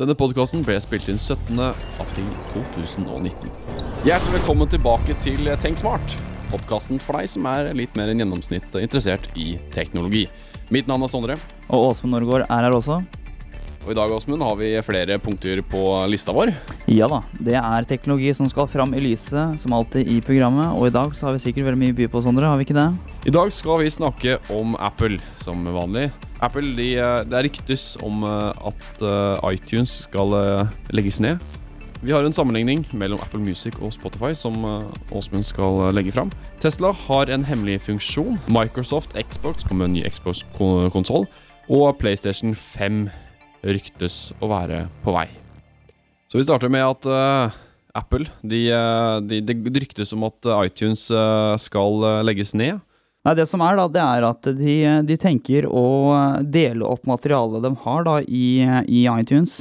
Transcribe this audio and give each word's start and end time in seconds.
Denne 0.00 0.14
podkasten 0.16 0.62
ble 0.64 0.78
spilt 0.80 1.10
inn 1.12 1.18
17. 1.20 1.58
april 2.00 2.28
2019. 2.54 3.50
Hjertelig 4.08 4.32
velkommen 4.38 4.68
tilbake 4.72 5.12
til 5.20 5.50
Tenk 5.60 5.76
smart. 5.82 6.14
Podkasten 6.48 6.96
for 7.04 7.18
deg 7.20 7.28
som 7.28 7.44
er 7.50 7.68
litt 7.76 7.92
mer 8.00 8.08
enn 8.08 8.22
gjennomsnitt 8.22 8.78
interessert 8.80 9.28
i 9.36 9.58
teknologi. 9.74 10.22
Mitt 10.72 10.88
navn 10.88 11.04
er 11.04 11.12
Sondre. 11.12 11.36
Og 11.68 11.90
Åsmund 11.90 12.16
Norgård 12.16 12.46
er 12.46 12.64
her 12.64 12.78
også. 12.78 12.96
Og 13.84 13.92
i 13.92 13.98
dag 13.98 14.14
Åsmund, 14.16 14.40
har 14.40 14.56
vi 14.56 14.70
flere 14.86 15.20
punkter 15.20 15.60
på 15.68 15.84
lista 16.08 16.32
vår. 16.32 16.54
Ja 16.88 17.10
da. 17.12 17.20
Det 17.36 17.60
er 17.60 17.90
teknologi 17.92 18.32
som 18.36 18.48
skal 18.48 18.72
fram 18.72 18.96
i 18.96 19.04
lyset, 19.04 19.60
som 19.60 19.76
alltid 19.76 20.08
i 20.08 20.22
programmet. 20.24 20.72
Og 20.80 20.88
i 20.88 20.96
dag 20.96 21.12
så 21.12 21.28
har 21.28 21.36
vi 21.36 21.44
sikkert 21.44 21.68
veldig 21.68 21.82
mye 21.84 21.98
by 22.00 22.08
på, 22.08 22.24
Sondre. 22.24 22.48
Har 22.48 22.56
vi 22.56 22.70
ikke 22.70 22.80
det? 22.80 22.88
I 23.28 23.36
dag 23.36 23.52
skal 23.52 23.84
vi 23.84 23.92
snakke 23.92 24.40
om 24.56 24.80
Apple, 24.80 25.20
som 25.44 25.68
vanlig. 25.76 26.08
Apple, 26.40 26.74
de, 26.76 26.96
eh, 26.96 27.22
Det 27.28 27.44
ryktes 27.44 27.96
om 28.02 28.24
eh, 28.24 28.52
at 28.70 29.02
eh, 29.04 29.52
iTunes 29.52 30.04
skal 30.08 30.32
legges 30.90 31.20
ned. 31.20 31.38
Vi 32.00 32.14
har 32.16 32.24
en 32.24 32.32
sammenligning 32.32 32.86
mellom 32.96 33.20
Apple 33.20 33.42
Music 33.44 33.76
og 33.76 33.92
Spotify 33.92 34.32
som 34.32 34.54
Åsmund 35.12 35.44
skal 35.44 35.92
legge 35.92 36.14
fram. 36.16 36.30
Tesla 36.58 36.94
har 36.96 37.28
en 37.28 37.44
hemmelig 37.44 37.82
funksjon. 37.84 38.38
Microsoft 38.48 39.12
Xbox 39.20 39.66
kommer 39.68 39.84
med 39.84 39.90
en 39.90 39.98
ny 39.98 40.08
Xbox-konsoll. 40.08 41.26
Og 41.68 41.98
PlayStation 42.00 42.54
5 42.56 43.10
ryktes 43.68 44.32
å 44.40 44.48
være 44.48 44.86
på 45.04 45.12
vei. 45.12 45.26
Så 46.32 46.40
vi 46.40 46.46
starter 46.48 46.72
med 46.72 46.86
at 46.86 47.04
uh, 47.04 47.52
Apple 47.92 48.30
de, 48.40 48.62
de, 49.28 49.58
ryktes 49.76 50.14
om 50.16 50.24
at 50.24 50.48
iTunes 50.64 51.04
skal 51.60 52.24
legges 52.24 52.56
ned. 52.56 52.80
Nei, 53.26 53.34
Det 53.36 53.46
som 53.48 53.60
er, 53.60 53.76
da, 53.76 53.88
det 53.92 54.00
er 54.00 54.26
at 54.30 54.48
de, 54.56 54.76
de 55.04 55.16
tenker 55.20 55.66
å 55.68 55.84
dele 56.40 56.86
opp 56.88 57.04
materialet 57.08 57.66
de 57.66 57.74
har 57.82 58.06
da 58.06 58.16
i, 58.24 58.46
i, 58.88 59.04
iTunes. 59.04 59.60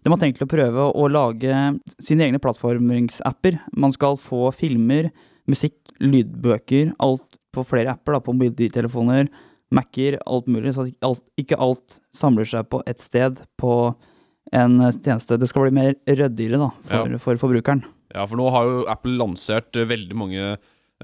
De 0.00 0.12
har 0.12 0.20
tenkt 0.20 0.42
å 0.44 0.48
prøve 0.48 0.86
å 0.94 1.08
lage 1.10 1.56
sine 1.98 2.28
egne 2.28 2.40
plattformingsapper. 2.42 3.58
Man 3.74 3.92
skal 3.96 4.16
få 4.20 4.52
filmer, 4.54 5.10
musikk, 5.50 5.76
lydbøker, 6.00 6.94
alt 7.02 7.40
på 7.50 7.66
flere 7.66 7.96
apper, 7.96 8.16
da, 8.16 8.22
på 8.24 8.36
mobiltelefoner, 8.38 9.28
Mac-er, 9.74 10.16
alt 10.26 10.48
mulig. 10.50 10.72
Så 10.74 10.88
alt, 11.06 11.22
ikke 11.38 11.58
alt 11.58 12.00
samler 12.16 12.46
seg 12.46 12.70
på 12.70 12.80
ett 12.90 13.02
sted 13.02 13.42
på 13.58 13.74
en 14.54 14.78
tjeneste. 14.86 15.38
Det 15.38 15.50
skal 15.50 15.66
bli 15.66 15.78
mer 15.82 15.96
ryddigere 16.06 16.62
da, 16.62 16.70
for, 16.86 17.10
ja. 17.10 17.22
for 17.22 17.42
forbrukeren. 17.42 17.82
Ja, 18.14 18.24
for 18.26 18.38
nå 18.38 18.48
har 18.54 18.66
jo 18.66 18.84
Apple 18.90 19.18
lansert 19.18 19.74
veldig 19.74 20.16
mange 20.18 20.54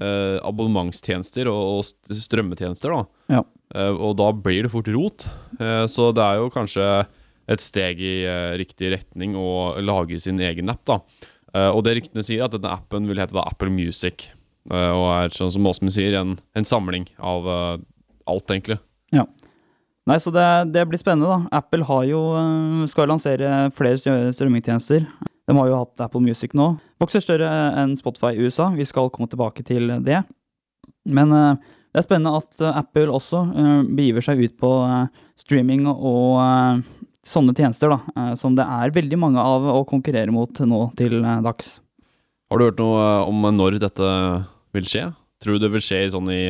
eh, 0.01 0.37
abonnementstjenester 0.45 1.49
og, 1.51 1.79
og 1.79 2.17
strømmetjenester. 2.17 2.93
da. 2.93 3.37
Ja. 3.37 3.43
Eh, 3.75 3.93
og 3.93 4.17
da 4.19 4.31
blir 4.33 4.65
det 4.65 4.73
fort 4.73 4.89
rot. 4.93 5.27
Eh, 5.59 5.85
så 5.91 6.11
det 6.15 6.23
er 6.23 6.41
jo 6.41 6.51
kanskje 6.53 6.87
et 7.47 7.63
steg 7.63 8.01
i 8.03 8.17
eh, 8.27 8.55
riktig 8.59 8.91
retning 8.95 9.35
å 9.39 9.77
lage 9.83 10.19
sin 10.23 10.39
egen 10.43 10.71
app. 10.73 10.83
da. 10.87 10.99
Eh, 11.53 11.69
og 11.69 11.83
det 11.87 11.97
ryktene 11.99 12.25
sier, 12.25 12.45
at 12.45 12.55
denne 12.55 12.73
appen 12.75 13.07
vil 13.09 13.21
hete 13.21 13.35
da 13.37 13.47
Apple 13.47 13.71
Music. 13.73 14.29
Eh, 14.71 14.91
og 14.91 15.07
er 15.15 15.35
sånn 15.35 15.53
som 15.55 15.67
Åsmund 15.69 15.95
sier, 15.95 16.17
en, 16.19 16.35
en, 16.57 16.67
samling 16.67 17.07
av 17.17 17.47
alt, 17.47 18.51
egentlig. 18.51 18.81
Ja. 19.15 19.23
Nei, 20.07 20.19
så 20.23 20.31
det, 20.31 20.43
det, 20.71 20.85
blir 20.87 20.99
spennende, 20.99 21.27
da. 21.27 21.59
Apple 21.59 21.87
har 21.87 22.03
jo, 22.07 22.21
skal 22.91 23.09
lansere 23.11 23.67
flere 23.75 23.99
strømmingtjenester. 24.31 25.07
De 25.47 25.55
har 25.55 25.69
jo 25.69 25.79
hatt 25.79 26.03
Apple 26.03 26.21
Music 26.23 26.51
nå. 26.57 26.73
Vokser 26.99 27.23
større 27.23 27.47
enn 27.79 27.95
Spotify 27.95 28.33
i 28.35 28.43
USA. 28.43 28.67
Vi 28.75 28.85
skal 28.87 29.11
komme 29.13 29.29
tilbake 29.31 29.63
til 29.67 29.93
det. 30.03 30.21
Men 31.07 31.31
uh, 31.31 31.55
det 31.93 32.01
er 32.01 32.05
spennende 32.05 32.35
at 32.35 32.63
uh, 32.63 32.75
Apple 32.81 33.07
også 33.15 33.45
uh, 33.47 33.81
begiver 33.87 34.25
seg 34.25 34.43
ut 34.43 34.57
på 34.59 34.71
streaming 35.39 35.87
og 35.87 36.83
sånne 37.27 37.55
tjenester, 37.55 37.91
da, 37.91 38.35
som 38.39 38.53
det 38.55 38.63
er 38.63 38.93
veldig 38.95 39.17
mange 39.19 39.41
av 39.41 39.65
å 39.67 39.81
konkurrere 39.87 40.31
mot 40.31 40.61
nå 40.63 40.79
til 40.99 41.19
dags. 41.43 41.73
Har 42.47 42.59
du 42.59 42.63
hørt 42.69 42.79
noe 42.79 43.01
om 43.27 43.43
når 43.51 43.81
dette 43.83 44.11
vil 44.75 44.87
skje? 44.87 45.09
Tror 45.43 45.57
du 45.57 45.65
det 45.65 45.73
vil 45.73 45.83
skje 45.83 46.05
sånn 46.13 46.31
i, 46.31 46.45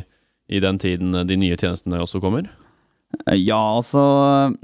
i 0.54 0.61
den 0.64 0.77
tiden 0.80 1.17
de 1.27 1.39
nye 1.42 1.58
tjenestene 1.58 2.04
også 2.05 2.21
kommer? 2.23 2.45
Eh, 3.28 3.38
ja, 3.40 3.60
altså 3.60 4.02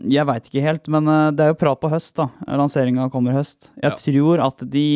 Jeg 0.03 0.27
veit 0.27 0.49
ikke 0.49 0.65
helt, 0.65 0.89
men 0.91 1.07
eh, 1.07 1.29
det 1.35 1.45
er 1.45 1.53
jo 1.53 1.61
prat 1.61 1.79
på 1.79 1.91
høst, 1.91 2.15
da. 2.19 2.29
Lanseringa 2.47 3.07
kommer 3.13 3.37
høst. 3.37 3.71
Jeg 3.79 3.93
ja. 3.93 3.95
tror 3.99 4.43
at 4.49 4.65
de, 4.73 4.87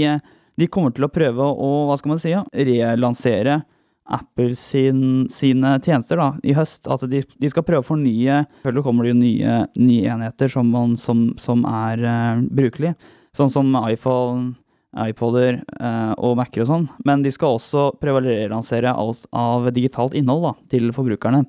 de, 0.59 0.67
kommer 0.71 0.93
til 0.95 1.07
å 1.07 1.11
prøve 1.13 1.47
å, 1.47 1.71
hva 1.87 1.97
skal 1.99 2.13
man 2.13 2.21
si, 2.21 2.33
ja, 2.33 2.43
relansere 2.51 3.61
Apple 4.07 4.55
sin, 4.55 5.27
sine 5.31 5.73
tjenester 5.83 6.19
da, 6.19 6.29
i 6.43 6.55
høst. 6.55 6.87
At 6.91 7.03
de, 7.11 7.23
de 7.23 7.51
skal 7.51 7.65
prøve 7.67 7.83
å 7.83 7.89
fornye 7.89 8.43
Selvfølgelig 8.61 8.85
kommer 8.85 9.07
det 9.07 9.11
jo 9.11 9.19
nye, 9.19 9.57
nye 9.79 10.13
enheter 10.13 10.51
som, 10.51 10.69
man, 10.71 10.95
som, 10.99 11.29
som 11.41 11.65
er 11.67 12.03
uh, 12.07 12.39
brukelige. 12.39 12.95
Sånn 13.35 13.51
som 13.51 13.75
iPhone, 13.83 14.55
iPoder 15.03 15.59
uh, 15.81 16.13
og 16.23 16.37
Mac-er 16.39 16.63
og 16.63 16.71
sånn. 16.71 16.87
Men 17.07 17.25
de 17.25 17.33
skal 17.35 17.57
også 17.57 17.89
prøve 17.99 18.23
å 18.23 18.27
relansere 18.29 18.95
alt 18.95 19.27
av 19.35 19.67
digitalt 19.75 20.15
innhold 20.17 20.47
da, 20.47 20.53
til 20.71 20.87
forbrukerne. 20.95 21.43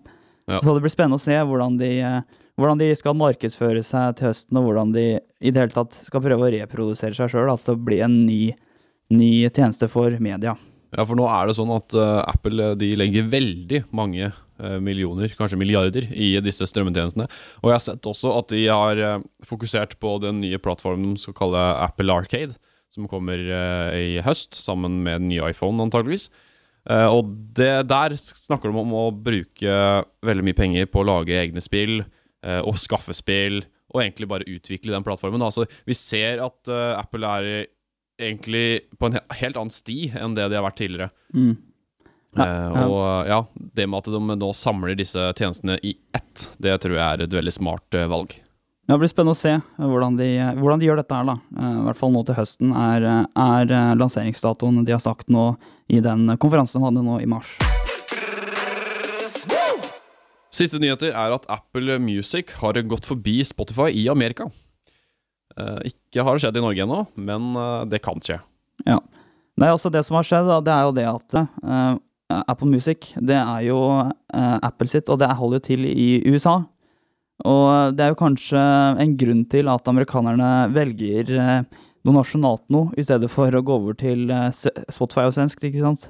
Ja. 0.49 0.61
Så 0.65 0.73
det 0.75 0.85
blir 0.85 0.93
spennende 0.93 1.19
å 1.19 1.23
se 1.23 1.37
hvordan 1.37 1.77
de, 1.81 1.91
eh, 2.01 2.39
hvordan 2.59 2.81
de, 2.81 2.89
skal 2.97 3.17
markedsføre 3.19 3.83
seg 3.85 4.17
til 4.17 4.31
høsten, 4.31 4.57
og 4.57 4.69
hvordan 4.69 4.95
de 4.95 5.05
i 5.19 5.53
det 5.53 5.61
hele 5.61 5.75
tatt 5.75 5.99
skal 6.07 6.25
prøve 6.25 6.47
å 6.47 6.53
reprodusere 6.55 7.17
seg 7.17 7.31
sjøl 7.31 7.53
At 7.53 7.67
det 7.69 7.77
blir 7.85 8.07
en 8.07 8.17
ny, 8.27 8.55
ny, 9.13 9.31
tjeneste 9.53 9.91
for 9.93 10.17
media. 10.25 10.57
Ja, 10.97 11.05
for 11.05 11.19
nå 11.19 11.27
er 11.29 11.49
det 11.49 11.59
sånn 11.59 11.73
at 11.75 11.95
uh, 12.01 12.25
Apple 12.25 12.73
de 12.81 12.95
legger 12.97 13.29
veldig 13.29 13.83
mange 13.93 14.31
uh, 14.33 14.79
millioner, 14.81 15.35
kanskje 15.37 15.61
milliarder, 15.61 16.09
i 16.17 16.33
disse 16.41 16.65
strømmetjenestene. 16.71 17.29
Og 17.61 17.69
jeg 17.69 17.77
har 17.77 17.85
sett 17.85 18.09
også 18.09 18.33
at 18.39 18.49
de 18.55 18.65
har 18.73 19.03
uh, 19.05 19.21
fokusert 19.45 19.99
på 20.01 20.17
den 20.25 20.41
nye 20.41 20.61
plattformen 20.65 21.13
de 21.13 21.21
skal 21.21 21.37
kalle 21.37 21.67
Apple 21.85 22.17
Arcade, 22.17 22.57
som 22.89 23.05
kommer 23.05 23.37
i 23.37 24.17
høst, 24.25 24.57
sammen 24.57 25.03
med 25.05 25.21
den 25.21 25.29
nye 25.29 25.51
iPhone 25.53 25.85
antageligvis. 25.85 26.31
Uh, 26.89 27.09
og 27.13 27.33
det, 27.57 27.89
der 27.91 28.15
snakker 28.17 28.73
de 28.73 28.81
om 28.81 28.95
å 28.97 29.09
bruke 29.13 29.81
veldig 30.25 30.45
mye 30.47 30.57
penger 30.57 30.89
på 30.89 31.03
å 31.03 31.09
lage 31.09 31.37
egne 31.37 31.61
spill 31.61 32.01
uh, 32.01 32.63
og 32.63 32.79
skaffe 32.81 33.17
spill, 33.17 33.61
og 33.93 34.03
egentlig 34.03 34.29
bare 34.31 34.49
utvikle 34.49 34.95
den 34.95 35.05
plattformen. 35.05 35.45
Altså, 35.45 35.67
vi 35.89 35.97
ser 35.97 36.41
at 36.45 36.73
uh, 36.73 36.97
Apple 36.97 37.29
er 37.29 37.69
egentlig 38.19 38.89
på 38.99 39.11
en 39.11 39.21
helt 39.21 39.61
annen 39.61 39.73
sti 39.73 40.11
enn 40.17 40.35
det 40.37 40.49
de 40.49 40.57
har 40.59 40.65
vært 40.65 40.81
tidligere. 40.81 41.13
Mm. 41.37 41.55
Ja, 42.39 42.45
ja. 42.47 42.83
og 42.85 43.29
ja, 43.29 43.39
det 43.77 43.87
med 43.89 44.03
at 44.03 44.11
de 44.13 44.39
nå 44.39 44.49
samler 44.55 44.97
disse 44.99 45.31
tjenestene 45.39 45.79
i 45.87 45.95
ett, 46.17 46.49
det 46.61 46.77
tror 46.83 46.97
jeg 46.97 47.05
er 47.05 47.25
et 47.25 47.37
veldig 47.37 47.55
smart 47.55 47.97
valg. 48.11 48.37
Det 48.89 48.97
blir 48.97 49.11
spennende 49.11 49.37
å 49.37 49.39
se 49.39 49.51
hvordan 49.77 50.15
de, 50.17 50.29
hvordan 50.57 50.81
de 50.81 50.87
gjør 50.89 51.03
dette 51.03 51.13
her, 51.13 51.27
da. 51.29 51.35
I 51.61 51.83
hvert 51.85 51.99
fall 52.01 52.15
nå 52.15 52.23
til 52.25 52.39
høsten 52.39 52.71
er, 52.73 53.05
er 53.37 53.75
lanseringsdatoen 54.01 54.81
de 54.89 54.95
har 54.97 55.03
sagt 55.05 55.29
nå 55.29 55.51
i 55.93 56.01
den 56.05 56.25
konferansen 56.41 56.81
de 56.81 56.89
hadde 56.89 57.05
nå 57.05 57.19
i 57.21 57.29
mars. 57.29 57.53
Siste 60.59 60.81
nyheter 60.81 61.13
er 61.13 61.37
at 61.37 61.45
Apple 61.53 61.99
Music 62.01 62.57
har 62.63 62.81
gått 62.89 63.07
forbi 63.07 63.37
Spotify 63.45 63.93
i 63.93 64.09
Amerika. 64.09 64.49
Eh, 65.59 65.91
ikke 65.93 66.25
har 66.25 66.37
det 66.37 66.45
skjedd 66.45 66.59
i 66.59 66.65
Norge 66.65 66.85
ennå, 66.85 67.05
men 67.19 67.53
eh, 67.59 67.85
det 67.93 68.01
kan 68.05 68.21
skje. 68.23 68.41
Ja. 68.87 68.99
Nei, 69.59 69.71
altså 69.73 69.91
Det 69.91 70.05
som 70.07 70.17
har 70.19 70.27
skjedd, 70.27 70.51
det 70.65 70.75
er 70.75 70.85
jo 70.87 70.95
det 70.95 71.07
at 71.11 71.35
uh, 71.35 71.95
Apple 72.47 72.69
Music 72.71 73.09
det 73.19 73.35
er 73.35 73.65
jo 73.67 73.79
uh, 73.99 74.59
Apple 74.63 74.87
sitt, 74.87 75.11
og 75.11 75.19
det 75.19 75.33
holder 75.35 75.59
jo 75.59 75.65
til 75.67 75.89
i 75.89 76.21
USA. 76.31 76.61
Og 77.47 77.95
det 77.95 78.03
er 78.03 78.11
jo 78.13 78.19
kanskje 78.19 78.61
en 78.99 79.13
grunn 79.19 79.45
til 79.51 79.71
at 79.71 79.91
amerikanerne 79.91 80.51
velger 80.75 81.31
uh, 81.39 81.85
noe 82.07 82.17
nasjonalt 82.17 82.65
noe, 82.75 82.91
i 82.99 83.05
stedet 83.07 83.31
for 83.31 83.55
å 83.55 83.63
gå 83.63 83.77
over 83.79 83.99
til 83.99 84.27
uh, 84.33 84.49
Spotify 84.51 85.29
og 85.29 85.37
svensk, 85.37 85.63
ikke 85.69 85.85
sant. 85.85 86.09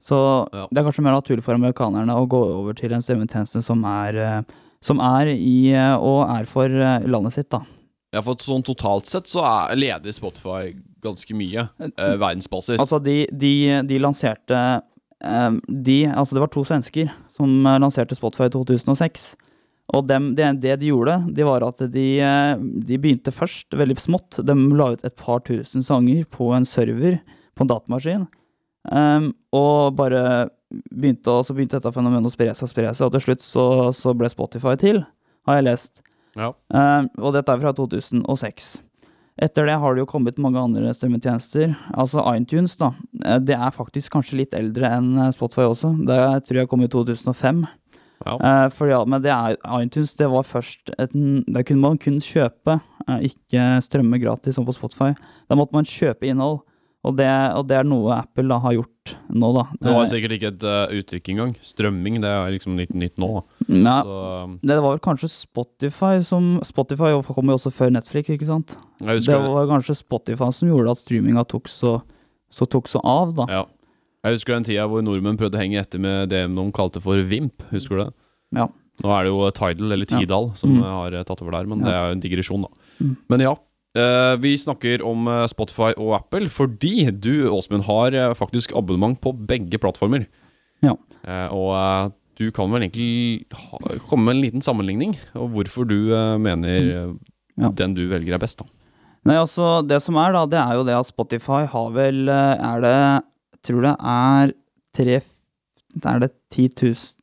Så 0.00 0.16
ja. 0.54 0.68
det 0.70 0.80
er 0.80 0.86
kanskje 0.86 1.04
mer 1.04 1.18
naturlig 1.18 1.44
for 1.44 1.58
amerikanerne 1.58 2.14
å 2.16 2.28
gå 2.30 2.40
over 2.54 2.78
til 2.78 2.94
en 2.94 3.02
strømmetjeneste 3.04 3.64
som 3.66 3.82
er, 3.88 4.20
uh, 4.22 4.70
som 4.84 5.02
er 5.02 5.34
i 5.34 5.74
og 5.98 6.22
er 6.30 6.46
for 6.48 6.70
landet 6.70 7.36
sitt, 7.36 7.50
da. 7.52 7.64
Ja, 8.14 8.22
for 8.26 8.38
sånn 8.42 8.64
totalt 8.66 9.06
sett 9.06 9.28
så 9.30 9.42
er 9.46 9.76
leder 9.78 10.14
Spotify 10.14 10.72
ganske 11.02 11.34
mye, 11.36 11.66
verdensbasis. 11.96 12.80
Altså, 12.80 12.98
de, 13.02 13.22
de, 13.30 13.52
de 13.86 14.00
lanserte 14.02 14.62
de, 15.20 15.98
altså 16.08 16.34
det 16.34 16.42
var 16.42 16.50
to 16.50 16.64
svensker 16.64 17.12
som 17.30 17.68
lanserte 17.68 18.16
Spotify 18.16 18.48
i 18.48 18.54
2006. 18.56 19.28
Og 19.96 20.06
dem, 20.06 20.30
det, 20.38 20.46
det, 20.62 20.76
de 20.80 20.90
gjorde, 20.92 21.16
de 21.34 21.46
var 21.46 21.64
at 21.66 21.80
de, 21.90 22.06
eh, 22.22 22.52
de, 22.60 22.98
begynte 23.00 23.34
først 23.34 23.74
veldig 23.74 23.96
smått. 23.98 24.38
De 24.46 24.54
la 24.78 24.92
ut 24.94 25.04
et 25.06 25.16
par 25.18 25.42
tusen 25.46 25.82
sanger 25.86 26.26
på 26.30 26.52
en 26.54 26.68
server 26.68 27.18
på 27.58 27.66
en 27.66 27.70
datamaskin. 27.72 28.28
Um, 28.90 29.32
og 29.52 29.96
bare 29.98 30.48
begynte, 30.70 31.32
og 31.32 31.44
så 31.44 31.56
begynte 31.56 31.76
dette 31.80 31.92
fenomenet 31.92 32.30
å 32.30 32.32
spre 32.32 32.52
seg 32.54 32.64
og 32.64 32.70
spre 32.70 32.92
seg, 32.94 33.08
og 33.08 33.16
til 33.16 33.24
slutt 33.26 33.42
så, 33.44 33.64
så, 33.96 34.14
ble 34.16 34.30
Spotify 34.32 34.76
til, 34.80 35.02
har 35.48 35.58
jeg 35.58 35.66
lest. 35.66 36.04
Ja. 36.38 36.52
Um, 36.70 37.10
og 37.18 37.34
dette 37.36 37.52
er 37.52 37.60
fra 37.60 37.74
2006. 37.76 38.70
Etter 39.40 39.66
det 39.66 39.76
har 39.82 39.96
det 39.96 40.02
jo 40.02 40.08
kommet 40.08 40.40
mange 40.42 40.60
andre 40.60 40.92
strømmetjenester. 40.94 41.72
Altså 41.98 42.22
iTunes, 42.34 42.74
da. 42.76 42.92
Eh, 43.24 43.38
det 43.40 43.56
er 43.56 43.72
faktisk 43.72 44.12
kanskje 44.12 44.42
litt 44.42 44.56
eldre 44.56 44.90
enn 44.98 45.14
Spotify 45.32 45.64
også. 45.64 45.94
Det 46.08 46.18
tror 46.44 46.60
jeg 46.60 46.68
kom 46.68 46.84
i 46.84 46.90
2005. 46.92 47.62
Ja. 48.26 48.36
Uh, 48.36 48.66
for 48.74 48.90
ja, 48.90 49.00
men 49.08 49.22
det 49.24 49.32
er, 49.32 49.56
iTunes 49.80 50.12
det 50.18 50.28
var 50.28 50.44
først 50.44 50.92
et, 51.00 51.14
Det 51.14 51.62
kunne 51.64 51.80
man 51.80 52.00
kun 52.00 52.18
kjøpe 52.20 52.76
uh, 53.08 53.20
ikke 53.24 53.78
strømme 53.84 54.20
gratis 54.20 54.58
som 54.58 54.66
på 54.68 54.76
Spotify. 54.76 55.14
Da 55.48 55.56
måtte 55.58 55.76
man 55.76 55.88
kjøpe 55.88 56.28
innhold. 56.28 56.60
Og 57.00 57.14
det, 57.16 57.28
og 57.56 57.64
det 57.64 57.78
er 57.78 57.86
noe 57.88 58.12
Apple 58.18 58.44
da 58.50 58.58
har 58.60 58.74
gjort 58.76 59.14
nå, 59.32 59.48
da. 59.56 59.62
Det 59.80 59.88
var 59.88 60.02
Eh, 60.04 60.10
sikkert 60.10 60.34
ikke 60.36 60.50
et 60.52 60.64
uh, 60.68 60.92
uttrykk 60.98 61.30
engang. 61.32 61.54
Strømming, 61.64 62.18
det 62.20 62.28
er 62.28 62.52
liksom 62.52 62.76
litt 62.76 62.92
nytt 62.92 63.16
nå. 63.20 63.30
ja, 63.72 63.96
um, 64.04 64.58
det 64.60 64.76
var 64.76 64.98
vel 64.98 65.02
kanskje 65.06 65.30
Spotify 65.32 66.20
som 66.26 66.58
Spotify 66.66 67.14
kom 67.24 67.48
jo 67.48 67.56
også 67.56 67.72
før 67.72 67.94
Netflix, 67.96 68.28
ikke 68.36 68.50
sant? 68.50 68.76
Det. 69.00 69.32
var 69.32 69.70
kanskje 69.70 69.96
Spotify 69.96 70.50
som 70.52 70.68
gjorde 70.68 70.92
at 70.92 71.00
streaminga 71.00 71.46
tok 71.48 71.72
så, 71.72 71.96
så 72.52 72.68
tok 72.68 72.92
så 72.92 73.00
av, 73.00 73.32
da. 73.38 73.48
Ja. 73.48 73.64
Jeg 74.24 74.36
husker 74.36 74.52
den 74.52 74.66
tida 74.68 74.84
hvor 74.90 75.00
nordmenn 75.04 75.38
prøvde 75.40 75.56
å 75.56 75.62
henge 75.62 75.80
etter 75.80 76.00
med 76.02 76.28
det 76.28 76.42
de 76.52 76.64
kalte 76.76 77.00
for 77.00 77.16
Vimp. 77.24 77.62
Husker 77.70 77.96
du 77.96 78.02
det? 78.04 78.10
Ja. 78.58 78.66
Nå 79.00 79.12
er 79.16 79.24
det 79.24 79.30
jo 79.32 79.46
Tidal, 79.56 79.92
eller. 79.96 80.04
Tidal, 80.10 80.50
som 80.60 80.74
Mm. 80.76 80.82
har 80.84 81.14
eh, 81.16 81.22
tatt 81.24 81.40
over 81.40 81.52
der, 81.52 81.66
men 81.66 81.80
Ja. 81.80 81.84
det 81.86 81.94
er 81.94 82.06
jo 82.06 82.12
en 82.12 82.20
digresjon, 82.20 82.62
da. 82.66 82.68
Mm. 83.00 83.16
Men 83.30 83.40
ja. 83.40 83.54
eh, 83.96 84.36
vi 84.36 84.52
snakker 84.60 85.00
om 85.06 85.26
eh, 85.26 85.46
Spotify 85.46 85.94
og 85.96 86.12
Apple 86.18 86.48
fordi 86.52 87.10
du, 87.18 87.48
Åsmund, 87.48 87.84
har 87.86 88.34
faktisk 88.34 88.74
abonnement 88.76 89.18
på 89.20 89.32
begge 89.32 89.78
plattformer. 89.80 90.26
Ja. 90.82 90.92
Og 91.52 92.12
du 92.36 92.50
kan 92.50 92.70
vel 92.72 92.82
egentlig 92.88 93.44
komme 94.08 94.24
med 94.24 94.36
en 94.36 94.42
liten 94.42 94.62
sammenligning, 94.64 95.16
og 95.34 95.50
hvorfor 95.52 95.86
du 95.88 95.96
mener 96.38 96.80
Mm. 97.10 97.18
Ja. 97.58 97.68
den 97.72 97.92
du 97.94 98.08
velger 98.08 98.34
er 98.34 98.38
best, 98.38 98.58
da. 98.58 98.64
Nei, 99.24 99.34
altså, 99.36 99.86
det 99.86 100.00
som 100.00 100.16
er, 100.16 100.32
da, 100.32 100.46
det 100.46 100.58
er 100.60 100.74
jo 100.78 100.84
det 100.84 100.94
at 100.96 101.06
Spotify 101.06 101.66
har 101.66 101.90
vel 101.92 102.26
Er 102.28 102.80
det 102.80 103.24
Tror 103.66 103.84
det 103.84 103.94
er 103.98 104.52
tre 104.96 105.20
Er 105.20 106.20
det 106.22 106.30
10 106.54 106.68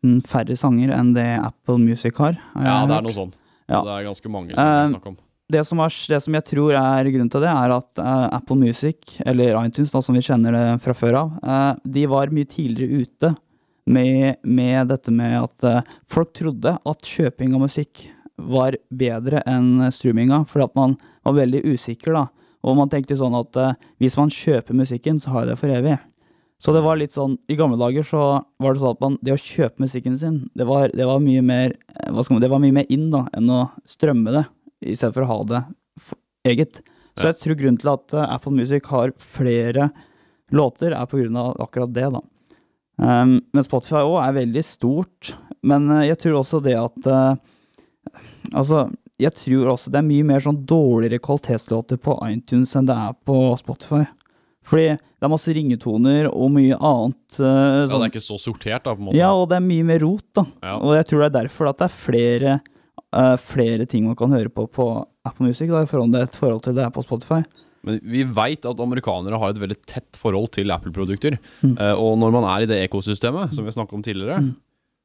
000 0.03 0.25
færre 0.27 0.55
sanger 0.59 0.91
enn 0.95 1.13
det 1.15 1.27
Apple 1.39 1.77
Music 1.81 2.17
har? 2.19 2.35
har 2.53 2.67
Ja, 2.67 2.81
det 2.89 2.97
er 2.97 3.05
noe 3.05 3.15
sånn. 3.15 3.31
Ja. 3.67 3.81
Det 3.83 3.93
er 3.93 4.05
ganske 4.07 4.31
mange 4.31 4.55
som 4.55 4.67
vi 4.67 4.91
snakker 4.93 5.11
om. 5.11 5.17
det 5.51 5.63
som, 5.67 5.79
er, 5.83 5.95
det 6.11 6.19
som 6.23 6.35
jeg 6.37 6.45
tror 6.47 6.75
er 6.79 7.09
grunnen 7.11 7.31
til 7.31 7.43
det, 7.43 7.51
er 7.51 7.73
at 7.75 8.01
uh, 8.03 8.27
Apple 8.35 8.57
Music, 8.59 9.17
eller 9.25 9.55
iTunes, 9.65 9.91
da, 9.91 10.01
som 10.03 10.15
vi 10.15 10.23
kjenner 10.23 10.55
det 10.55 10.65
fra 10.83 10.95
før 10.95 11.19
av, 11.21 11.33
uh, 11.43 11.73
de 11.83 12.05
var 12.11 12.31
mye 12.35 12.47
tidligere 12.47 13.03
ute 13.03 13.33
med, 13.87 14.39
med 14.43 14.91
dette 14.91 15.11
med 15.15 15.35
at 15.39 15.67
uh, 15.67 15.97
folk 16.11 16.31
trodde 16.35 16.75
at 16.75 17.11
kjøping 17.11 17.55
av 17.55 17.63
musikk 17.67 18.09
var 18.37 18.75
bedre 18.87 19.41
enn 19.49 19.87
streaminga, 19.91 20.43
fordi 20.47 20.67
at 20.67 20.75
man 20.79 20.99
var 21.27 21.39
veldig 21.39 21.63
usikker, 21.73 22.15
da. 22.15 22.27
Og 22.67 22.75
man 22.75 22.91
tenkte 22.91 23.15
sånn 23.15 23.35
at 23.37 23.55
hvis 24.01 24.17
man 24.19 24.31
kjøper 24.33 24.75
musikken, 24.75 25.19
så 25.23 25.31
har 25.31 25.45
jeg 25.45 25.53
det 25.53 25.59
for 25.61 25.71
evig. 25.71 25.95
Så 26.57 26.73
det 26.73 26.81
var 26.81 26.97
litt 26.97 27.13
sånn, 27.13 27.35
I 27.47 27.57
gamle 27.57 27.77
dager 27.77 28.05
så 28.05 28.21
var 28.57 28.73
det 28.73 28.81
sånn 28.81 28.95
at 28.95 29.01
man, 29.03 29.17
det 29.21 29.35
å 29.35 29.39
kjøpe 29.41 29.83
musikken 29.83 30.15
sin, 30.17 30.39
det 30.57 30.65
var, 30.65 30.89
det 30.89 31.05
var 31.05 31.21
mye 31.21 31.43
mer 31.45 31.75
eh, 31.75 32.13
man, 32.13 32.41
det 32.41 32.49
var 32.49 32.61
mye 32.63 32.77
mer 32.79 32.87
inn 32.93 33.11
da, 33.13 33.27
enn 33.37 33.51
å 33.53 33.67
strømme 33.85 34.33
det, 34.33 34.45
i 34.81 34.95
stedet 34.97 35.13
for 35.13 35.27
å 35.27 35.31
ha 35.31 35.37
det 35.51 35.61
eget. 36.49 36.81
Så 37.17 37.29
jeg 37.29 37.39
tror 37.41 37.59
grunnen 37.59 37.81
til 37.81 37.91
at 37.93 38.15
eh, 38.17 38.33
Apple 38.33 38.55
Music 38.57 38.89
har 38.89 39.13
flere 39.21 39.91
låter, 40.53 40.95
er 40.97 41.05
på 41.09 41.21
grunn 41.21 41.37
av 41.37 41.61
akkurat 41.61 41.93
det, 41.93 42.09
da. 42.17 42.23
Um, 42.97 43.35
men 43.53 43.65
Spotify 43.65 44.01
òg 44.01 44.17
er 44.23 44.37
veldig 44.39 44.63
stort. 44.65 45.35
Men 45.67 45.85
eh, 45.93 46.07
jeg 46.09 46.21
tror 46.23 46.39
også 46.39 46.63
det 46.65 46.77
at 46.79 47.11
uh, 47.11 47.35
Altså, 48.55 48.85
jeg 49.19 49.35
tror 49.35 49.73
også 49.73 49.91
det 49.91 49.99
er 49.99 50.05
mye 50.07 50.23
mer 50.23 50.39
sånn 50.39 50.61
dårligere 50.63 51.19
kvalitetslåter 51.19 51.99
på 51.99 52.13
iTunes 52.29 52.71
enn 52.79 52.87
det 52.87 52.95
er 52.95 53.17
på 53.27 53.35
Spotify. 53.59 54.05
Fordi 54.67 54.87
det 54.97 55.23
er 55.25 55.31
masse 55.31 55.53
ringetoner 55.55 56.27
og 56.29 56.49
mye 56.51 56.75
annet. 56.75 57.39
eh, 57.39 57.45
Ja, 57.47 57.85
det 57.85 57.91
sånn- 57.93 58.03
er 58.05 58.11
ikke 58.11 58.25
så 58.27 58.37
sortert, 58.39 58.83
da, 58.83 58.93
på 58.95 58.99
en 58.99 59.05
måte. 59.07 59.15
ja, 59.17 59.29
og 59.33 59.47
det 59.49 59.55
er 59.57 59.65
mye 59.67 59.85
mer 59.87 59.99
rot, 60.03 60.25
da. 60.35 60.43
Ja. 60.61 60.75
Og 60.77 60.95
jeg 60.97 61.05
tror 61.07 61.23
det 61.23 61.29
er 61.35 61.37
derfor 61.47 61.69
at 61.69 61.77
det 61.77 61.85
er 61.87 61.95
flere, 61.95 62.61
uh, 63.15 63.35
flere 63.37 63.87
ting 63.87 64.05
man 64.05 64.15
kan 64.19 64.29
høre 64.29 64.49
på 64.51 64.67
på 64.69 64.89
Apple 65.25 65.47
Music 65.47 65.69
da, 65.69 65.81
i 65.81 65.85
forhold, 65.85 66.13
i 66.15 66.25
forhold 66.37 66.61
til 66.63 66.73
det 66.75 66.83
er 66.85 66.91
på 66.91 67.03
Spotify. 67.03 67.43
Men 67.87 67.99
vi 68.03 68.23
veit 68.25 68.65
at 68.65 68.79
amerikanere 68.83 69.39
har 69.39 69.49
et 69.53 69.59
veldig 69.61 69.77
tett 69.85 70.11
forhold 70.19 70.51
til 70.51 70.67
Apple-produkter. 70.71 71.37
Mm. 71.63 71.77
Uh, 71.79 71.95
og 71.95 72.17
når 72.19 72.31
man 72.33 72.43
er 72.43 72.63
i 72.63 72.65
det 72.67 72.89
ekosystemet, 72.89 73.53
som 73.55 73.63
vi 73.63 73.71
snakket 73.71 73.93
om 73.93 74.03
tidligere, 74.03 74.39
Mm. 74.41 74.55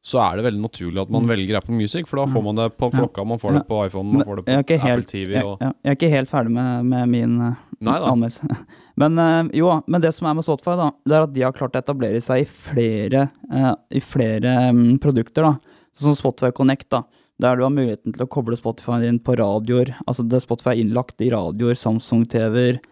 Så 0.02 0.18
er 0.18 0.38
det 0.38 0.42
veldig 0.48 0.62
naturlig 0.64 0.98
at 0.98 1.10
man 1.14 1.28
velger 1.30 1.60
Apple 1.60 1.76
Music, 1.78 2.08
for 2.10 2.18
da 2.18 2.24
får 2.26 2.42
man 2.42 2.56
det 2.58 2.64
på 2.74 2.88
klokka, 2.90 3.22
man 3.22 3.38
får 3.38 3.54
det 3.54 3.60
på 3.68 3.76
iPhone, 3.86 4.16
man 4.16 4.26
får 4.26 4.40
det 4.40 4.44
på 4.48 4.56
Apple 4.58 4.78
helt, 4.82 5.06
TV. 5.06 5.36
Og... 5.38 5.60
Jeg, 5.62 5.76
jeg 5.78 5.92
er 5.92 5.98
ikke 5.98 6.10
helt 6.10 6.30
ferdig 6.32 6.54
med, 6.56 6.88
med 6.90 7.12
min 7.12 7.36
eh, 7.46 7.60
anmeldelse. 7.86 8.48
Men 9.00 9.20
eh, 9.22 9.52
jo, 9.60 9.70
men 9.86 10.02
det 10.02 10.10
som 10.12 10.26
er 10.28 10.34
med 10.36 10.44
Spotify, 10.44 10.74
da, 10.76 10.90
det 11.06 11.16
er 11.16 11.24
at 11.24 11.32
de 11.32 11.44
har 11.46 11.54
klart 11.56 11.78
å 11.78 11.80
etablere 11.80 12.18
seg 12.20 12.42
i 12.42 12.48
flere, 12.50 13.22
eh, 13.48 13.70
i 13.94 14.02
flere 14.04 14.56
mm, 14.74 14.98
produkter. 15.02 15.46
da. 15.46 15.78
Sånn 15.94 16.10
som 16.10 16.18
Spotify 16.18 16.50
Connect, 16.58 16.90
da, 16.92 17.04
der 17.40 17.56
du 17.56 17.64
har 17.64 17.72
muligheten 17.72 18.12
til 18.12 18.26
å 18.26 18.30
koble 18.30 18.58
Spotify 18.58 18.98
inn 19.06 19.22
på 19.22 19.38
radioer. 19.38 19.94
Altså 20.04 20.26
det 20.26 20.42
Spotify 20.44 20.74
er 20.74 20.82
innlagt 20.82 21.24
i 21.24 21.30
radioer, 21.32 21.78
Samsung-TV-er. 21.78 22.82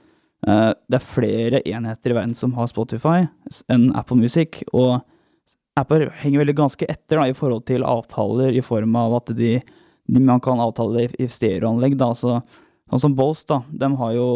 Det 0.40 0.96
er 0.96 1.04
flere 1.04 1.60
enheter 1.68 2.14
i 2.14 2.16
verden 2.16 2.32
som 2.38 2.56
har 2.56 2.70
Spotify 2.70 3.26
enn 3.68 3.90
Apple 3.98 4.16
Music. 4.22 4.62
Og 4.72 5.02
Apple 5.78 6.10
henger 6.22 6.42
veldig 6.42 6.56
ganske 6.58 6.88
etter 6.90 7.20
da, 7.20 7.28
i 7.30 7.36
forhold 7.36 7.66
til 7.70 7.86
avtaler, 7.86 8.56
i 8.56 8.64
form 8.64 8.96
av 8.98 9.20
at 9.20 9.32
de, 9.38 9.52
de 10.10 10.22
man 10.22 10.42
kan 10.42 10.60
avtale 10.62 11.06
i, 11.06 11.10
i 11.22 11.28
stereoanlegg. 11.30 11.96
da, 12.00 12.10
Så, 12.14 12.40
Sånn 12.90 13.04
som 13.04 13.14
Bose, 13.14 13.46
da. 13.46 13.60
De 13.70 13.86
har 14.00 14.14
jo, 14.16 14.26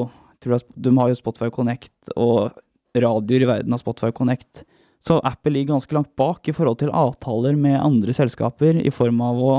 jeg, 0.46 0.62
de 0.78 0.92
har 0.94 1.10
jo 1.10 1.18
Spotify 1.18 1.50
Connect, 1.50 2.12
og 2.14 2.54
radioer 2.94 3.42
i 3.42 3.48
verden 3.50 3.74
av 3.74 3.82
Spotify 3.82 4.12
Connect. 4.14 4.62
Så 5.02 5.18
Apple 5.26 5.52
ligger 5.52 5.74
ganske 5.74 5.94
langt 5.96 6.12
bak 6.16 6.48
i 6.48 6.54
forhold 6.54 6.78
til 6.80 6.92
avtaler 6.94 7.58
med 7.58 7.80
andre 7.80 8.14
selskaper, 8.16 8.78
i 8.78 8.92
form 8.94 9.18
av 9.26 9.40
å, 9.42 9.56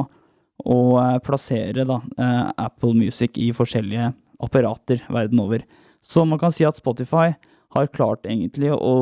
å 0.63 0.77
eh, 1.01 1.17
plassere 1.25 1.83
da, 1.85 1.99
eh, 2.15 2.45
Apple 2.65 2.95
Music 2.97 3.37
i 3.37 3.51
forskjellige 3.53 4.13
apparater 4.45 5.03
verden 5.11 5.43
over. 5.43 5.67
Så 6.01 6.23
man 6.25 6.39
kan 6.39 6.55
si 6.55 6.65
at 6.65 6.79
Spotify 6.79 7.35
har 7.75 7.91
klart 7.91 8.25
egentlig 8.25 8.71
å, 8.71 8.95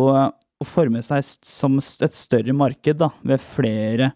å 0.64 0.68
forme 0.68 1.04
seg 1.06 1.24
som 1.46 1.78
et 1.80 2.18
større 2.18 2.56
marked 2.56 3.00
da, 3.02 3.12
ved 3.22 3.42
flere, 3.44 4.12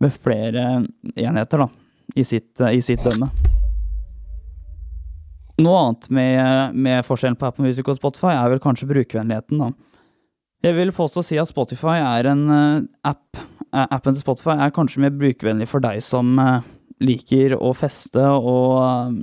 ved 0.00 0.14
flere 0.14 0.68
enheter 1.16 1.64
da, 1.64 1.68
i 2.14 2.24
sitt, 2.28 2.54
i 2.60 2.82
sitt 2.84 3.04
dømme. 3.04 3.30
Noe 5.58 5.78
annet 5.82 6.06
med, 6.14 6.76
med 6.78 7.06
forskjellen 7.06 7.38
på 7.38 7.48
Apple 7.48 7.66
Music 7.66 7.88
og 7.90 7.98
Spotify 7.98 8.36
er 8.36 8.52
vel 8.52 8.62
kanskje 8.62 8.86
brukervennligheten, 8.92 9.58
da. 9.58 9.72
Jeg 10.66 10.74
vil 10.74 10.90
påstå 10.94 11.22
å 11.22 11.26
si 11.26 11.38
at 11.38 11.50
Spotify 11.50 12.00
er 12.02 12.28
en 12.32 12.44
eh, 12.50 12.86
app. 13.06 13.38
Eh, 13.68 13.84
appen 13.84 14.14
til 14.14 14.22
Spotify 14.24 14.56
er 14.58 14.74
kanskje 14.74 15.04
mer 15.04 15.12
brukervennlig 15.14 15.68
for 15.70 15.82
deg 15.84 16.00
som 16.02 16.32
eh, 16.42 16.66
liker 17.04 17.54
å 17.58 17.70
feste 17.78 18.24
og 18.24 19.20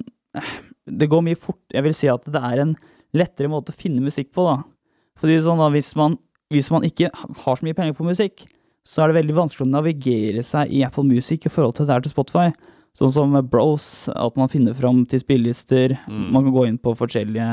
Det 0.86 1.08
går 1.10 1.24
mye 1.26 1.40
fort. 1.40 1.64
Jeg 1.74 1.84
vil 1.84 1.96
si 1.98 2.08
at 2.12 2.28
det 2.30 2.40
er 2.40 2.62
en 2.62 2.76
lettere 3.16 3.50
måte 3.52 3.74
å 3.74 3.76
finne 3.76 4.04
musikk 4.06 4.30
på, 4.36 4.44
da. 4.46 4.60
Fordi 5.20 5.40
sånn 5.42 5.60
da, 5.60 5.70
hvis 5.74 5.94
man, 5.98 6.18
hvis 6.54 6.70
man 6.74 6.86
ikke 6.86 7.10
har 7.14 7.58
så 7.58 7.66
mye 7.66 7.78
penger 7.78 7.98
på 7.98 8.06
musikk, 8.06 8.46
så 8.86 9.02
er 9.02 9.10
det 9.10 9.20
veldig 9.20 9.36
vanskelig 9.40 9.66
å 9.66 9.74
navigere 9.74 10.44
seg 10.46 10.70
i 10.70 10.84
Apple 10.86 11.06
Music 11.08 11.48
i 11.48 11.52
forhold 11.52 11.78
til 11.78 11.88
det 11.88 11.96
her 11.96 12.06
til 12.06 12.14
Spotify. 12.14 12.52
Sånn 12.96 13.12
som 13.12 13.34
Bros, 13.52 14.08
at 14.14 14.38
man 14.40 14.52
finner 14.52 14.76
fram 14.78 15.04
til 15.10 15.20
spillelister. 15.20 15.98
Mm. 16.08 16.28
Man 16.32 16.46
kan 16.46 16.56
gå 16.56 16.66
inn 16.70 16.78
på 16.80 16.94
forskjellige, 16.96 17.50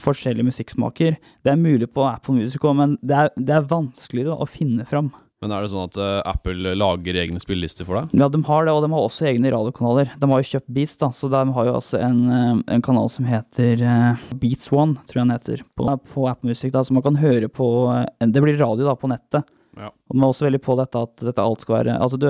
forskjellige 0.00 0.48
musikksmaker. 0.48 1.18
Det 1.44 1.52
er 1.52 1.60
mulig 1.60 1.90
på 1.92 2.06
Apple 2.08 2.40
Music 2.40 2.64
òg, 2.64 2.78
men 2.80 2.96
det 3.04 3.18
er, 3.20 3.30
det 3.36 3.54
er 3.58 3.68
vanskeligere 3.70 4.40
å 4.40 4.48
finne 4.48 4.88
fram. 4.88 5.12
Men 5.40 5.54
er 5.56 5.64
det 5.64 5.70
sånn 5.72 5.86
at 5.88 5.96
eh, 5.96 6.18
Apple 6.28 6.74
lager 6.76 7.16
egne 7.16 7.40
spillelister 7.40 7.86
for 7.88 7.96
deg? 7.96 8.10
Ja, 8.20 8.26
de 8.28 8.42
har 8.44 8.66
det, 8.66 8.74
og 8.76 8.84
de 8.84 8.90
har 8.92 9.06
også 9.06 9.24
egne 9.30 9.52
radiokanaler. 9.54 10.10
De 10.20 10.28
har 10.28 10.42
jo 10.42 10.48
kjøpt 10.50 10.72
Beats, 10.76 10.98
da, 11.00 11.08
så 11.16 11.30
de 11.32 11.40
har 11.56 11.68
jo 11.68 11.76
også 11.78 12.00
en, 12.04 12.18
eh, 12.28 12.50
en 12.76 12.84
kanal 12.84 13.08
som 13.12 13.24
heter 13.24 13.80
eh, 13.80 14.26
Beats 14.42 14.68
One, 14.68 15.00
tror 15.08 15.22
jeg 15.22 15.24
den 15.24 15.32
heter, 15.32 15.62
på, 15.80 15.86
på 16.12 16.26
Apple 16.28 16.52
Music, 16.52 16.74
da, 16.74 16.82
så 16.84 16.92
man 16.92 17.06
kan 17.06 17.16
høre 17.22 17.48
på 17.48 17.70
Det 18.20 18.42
blir 18.44 18.60
radio 18.60 18.90
da, 18.90 18.94
på 19.00 19.08
nettet. 19.08 19.48
Ja. 19.80 19.88
Og 19.88 20.18
de 20.18 20.20
er 20.20 20.28
også 20.28 20.48
veldig 20.50 20.60
på 20.66 20.76
dette 20.76 21.06
at 21.06 21.24
dette 21.24 21.40
alt 21.46 21.64
skal 21.64 21.78
være 21.78 21.96
Altså, 22.02 22.18
du, 22.20 22.28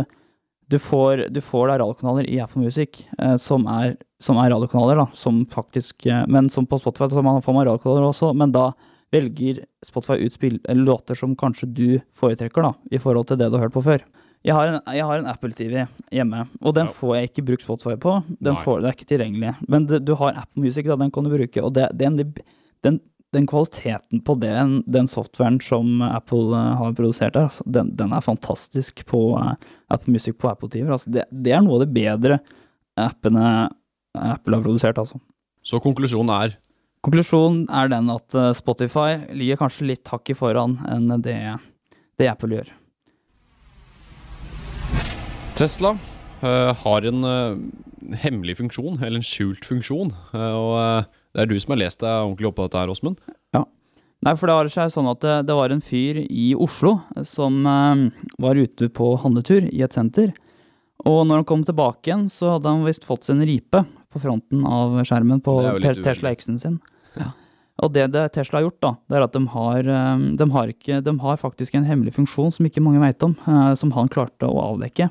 du 0.71 0.79
får, 0.79 1.25
du 1.35 1.41
får 1.43 1.67
da 1.67 1.81
radiokanaler 1.83 2.29
i 2.31 2.39
Apple 2.45 2.63
Music 2.63 3.03
eh, 3.19 3.35
som, 3.43 3.67
er, 3.75 3.97
som 4.23 4.39
er 4.39 4.53
radiokanaler, 4.55 5.03
da, 5.03 5.09
som 5.19 5.43
faktisk 5.51 6.07
Men 6.31 6.47
som 6.53 6.69
på 6.69 6.79
Spotify 6.79 7.11
så 7.11 7.27
man, 7.27 7.43
får 7.43 7.59
man 7.59 7.67
radiokanaler 7.73 8.07
også, 8.13 8.31
men 8.39 8.55
da 8.55 8.69
velger 9.13 9.65
Spotify 9.85 10.21
ut 10.23 10.39
låter 10.69 11.15
som 11.15 11.37
kanskje 11.37 11.67
du 11.67 12.01
foretrekker, 12.15 12.63
da, 12.63 12.75
i 12.91 12.99
forhold 12.99 13.29
til 13.31 13.39
det 13.41 13.51
du 13.51 13.59
har 13.59 13.69
hørt 13.69 13.77
på 13.77 13.85
før. 13.85 14.05
Jeg 14.47 14.57
har 14.57 14.71
en, 14.71 14.79
jeg 14.97 15.05
har 15.05 15.21
en 15.21 15.29
Apple 15.29 15.53
TV 15.53 15.83
hjemme, 16.15 16.47
og 16.65 16.75
den 16.79 16.89
får 16.89 17.17
jeg 17.17 17.29
ikke 17.29 17.45
brukt 17.51 17.65
Spotify 17.67 17.97
på. 18.01 18.15
Den 18.41 18.57
Nei. 18.57 18.63
får, 18.65 18.81
det 18.81 18.89
er 18.89 18.97
ikke 18.97 19.11
tilgjengelig. 19.11 19.53
Men 19.69 19.89
det, 19.91 20.01
du 20.09 20.15
har 20.17 20.33
Apple 20.33 20.65
Music, 20.65 20.87
da, 20.89 20.97
den 20.97 21.13
kan 21.13 21.27
du 21.27 21.33
bruke, 21.35 21.65
og 21.67 21.75
det, 21.77 21.91
den, 22.01 22.17
den, 22.87 22.97
den 23.37 23.49
kvaliteten 23.51 24.23
på 24.25 24.39
den, 24.41 24.79
den 24.89 25.11
softwaren 25.11 25.61
som 25.65 26.01
Apple 26.07 26.57
eh, 26.57 26.71
har 26.81 26.97
produsert 26.97 27.37
der, 27.37 27.51
altså, 27.51 27.67
den, 27.69 27.93
den 27.99 28.17
er 28.17 28.25
fantastisk 28.25 29.05
på 29.11 29.21
eh, 29.43 29.53
Apple 29.93 30.17
Music 30.17 30.39
på 30.41 30.49
Apple 30.49 30.73
TV. 30.73 30.89
Altså, 30.89 31.13
det, 31.13 31.27
det 31.31 31.53
er 31.53 31.61
noe 31.67 31.77
av 31.77 31.85
det 31.85 31.93
bedre 31.99 32.41
appene 33.01 33.69
Apple 34.17 34.57
har 34.57 34.65
produsert, 34.65 34.99
altså. 34.99 35.21
Så 35.61 35.79
konklusjonen 35.85 36.33
er 36.33 36.57
Konklusjonen 37.01 37.63
er 37.73 37.89
den 37.89 38.11
at 38.13 38.35
eh, 38.37 38.51
Spotify 38.53 39.23
ligger 39.33 39.63
kanskje 39.63 39.87
litt 39.89 40.11
hakket 40.13 40.37
foran 40.37 40.77
enn 40.85 41.09
det, 41.25 41.37
det 42.21 42.29
Apple 42.29 42.59
gjør. 42.59 42.75
Tesla 45.57 45.95
uh, 46.45 46.73
har 46.83 47.07
en 47.09 47.25
uh, 47.25 47.57
hemmelig 48.21 48.59
funksjon, 48.61 49.01
eller 49.01 49.21
en 49.21 49.25
skjult 49.25 49.65
funksjon. 49.69 50.13
Uh, 50.33 50.53
og 50.57 51.09
det 51.33 51.43
er 51.43 51.49
du 51.49 51.57
som 51.61 51.75
har 51.75 51.81
lest 51.83 52.05
deg 52.05 52.13
ordentlig 52.13 52.51
opp 52.51 52.59
på 52.61 52.69
dette 52.69 52.83
her, 52.83 52.93
Åsmund. 52.93 53.21
Nei, 54.21 54.35
for 54.37 54.51
det 54.51 54.55
har 54.59 54.69
seg 54.69 54.91
sånn 54.93 55.07
at 55.09 55.23
det, 55.25 55.35
det 55.49 55.55
var 55.57 55.73
en 55.73 55.81
fyr 55.81 56.19
i 56.21 56.51
Oslo 56.53 56.99
som 57.25 57.63
var 58.37 58.59
ute 58.61 58.91
på 58.93 59.07
handletur 59.23 59.65
i 59.65 59.81
et 59.81 59.97
senter. 59.97 60.35
Og 61.09 61.23
når 61.25 61.41
han 61.41 61.47
kom 61.49 61.63
tilbake 61.65 62.11
igjen, 62.11 62.27
så 62.29 62.59
hadde 62.59 62.69
han 62.69 62.85
visst 62.85 63.09
fått 63.09 63.31
en 63.33 63.41
ripe 63.49 63.81
på 64.11 64.21
fronten 64.23 64.65
av 64.67 64.99
skjermen 65.07 65.41
på 65.45 65.55
Tesla. 66.03 66.33
X-en 66.35 66.59
sin. 66.59 66.81
Og 67.81 67.93
det, 67.95 68.11
det 68.13 68.27
Tesla 68.35 68.59
har 68.59 68.67
gjort, 68.67 68.81
da, 68.85 68.91
det 69.09 69.17
er 69.17 69.25
at 69.25 69.33
de 69.33 69.41
har, 69.55 69.87
eh, 69.89 70.25
de 70.37 70.47
har, 70.53 70.73
ikke, 70.75 70.99
de 71.07 71.15
har 71.23 71.39
faktisk 71.41 71.75
en 71.79 71.87
hemmelig 71.89 72.13
funksjon 72.19 72.53
som 72.53 72.67
ikke 72.69 72.83
mange 72.85 73.01
vet 73.01 73.23
om, 73.25 73.37
eh, 73.49 73.71
som 73.81 73.93
han 73.97 74.11
klarte 74.13 74.45
å 74.45 74.59
avdekke. 74.75 75.09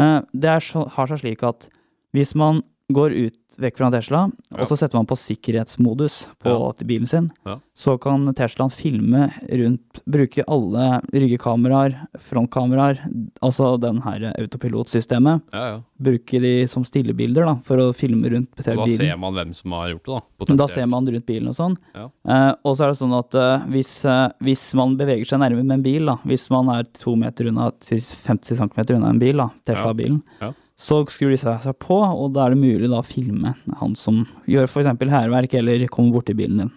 Eh, 0.00 0.20
Det 0.32 0.48
er, 0.54 0.64
har 0.96 1.10
seg 1.10 1.20
slik 1.20 1.42
at 1.44 1.68
hvis 2.16 2.32
man 2.34 2.62
går 2.92 3.12
ut 3.16 3.38
vekk 3.56 3.76
fra 3.78 3.90
Tesla, 3.90 4.30
Ja. 4.50 4.58
og 4.60 4.66
så 4.66 4.76
setter 4.76 4.94
man 4.98 5.06
på 5.06 5.14
sikkerhetsmodus 5.16 6.26
på 6.42 6.50
Ja. 6.50 6.84
bilen 6.84 7.06
sin, 7.08 7.30
Ja. 7.46 7.58
så 7.74 7.98
kan 8.00 8.26
Teslaen 8.34 8.70
filme 8.70 9.30
rundt, 9.48 10.02
bruke 10.06 10.42
alle 10.48 11.00
ryggekameraer, 11.12 12.06
frontkameraer, 12.18 12.98
altså 13.40 13.80
den 13.80 14.02
her 14.02 14.34
autopilotsystemet, 14.38 15.42
Ja, 15.52 15.66
ja. 15.70 15.80
bruke 16.00 16.40
de 16.40 16.66
som 16.66 16.82
stillebilder 16.84 17.46
da, 17.46 17.54
for 17.62 17.76
å 17.78 17.94
filme 17.94 18.28
rundt 18.30 18.50
bilen. 18.56 18.76
da 18.76 18.86
ser 18.86 19.16
man 19.16 19.34
hvem 19.34 19.54
som 19.54 19.72
har 19.72 19.88
gjort 19.94 20.04
det, 20.04 20.22
da. 20.46 20.56
Da 20.56 20.66
ser 20.66 20.86
man 20.86 21.06
rundt 21.06 21.26
bilen 21.26 21.48
og 21.48 21.54
sånn. 21.54 21.76
Eh, 21.94 22.54
og 22.64 22.76
så 22.76 22.84
er 22.84 22.88
det 22.88 22.98
sånn 22.98 23.18
at 23.18 23.34
eh, 23.34 23.66
hvis, 23.70 24.04
eh, 24.04 24.30
hvis 24.42 24.74
man 24.74 24.96
beveger 24.96 25.24
seg 25.26 25.40
nærme 25.40 25.64
med 25.64 25.78
en 25.78 25.82
bil, 25.82 26.06
da, 26.06 26.16
hvis 26.26 26.50
man 26.50 26.68
er 26.68 26.84
to 26.92 27.14
meter 27.16 27.46
unna, 27.48 27.70
til 27.80 27.98
50 27.98 28.56
cm 28.56 28.96
unna 28.96 29.08
en 29.10 29.18
bil, 29.18 29.36
da, 29.36 29.50
Tesla-bilen, 29.64 30.22
Ja. 30.40 30.52
Så 30.74 31.04
skrur 31.06 31.30
de 31.30 31.38
seg 31.38 31.76
på, 31.78 31.96
og 32.02 32.32
da 32.34 32.46
er 32.46 32.54
det 32.54 32.62
mulig 32.62 32.90
da 32.90 32.98
å 32.98 33.06
filme 33.06 33.54
han 33.78 33.94
som 33.98 34.24
gjør 34.50 34.66
f.eks. 34.66 34.90
hærverk 35.12 35.54
eller 35.60 35.86
kommer 35.92 36.16
borti 36.18 36.34
bilen 36.36 36.64
din. 36.64 36.72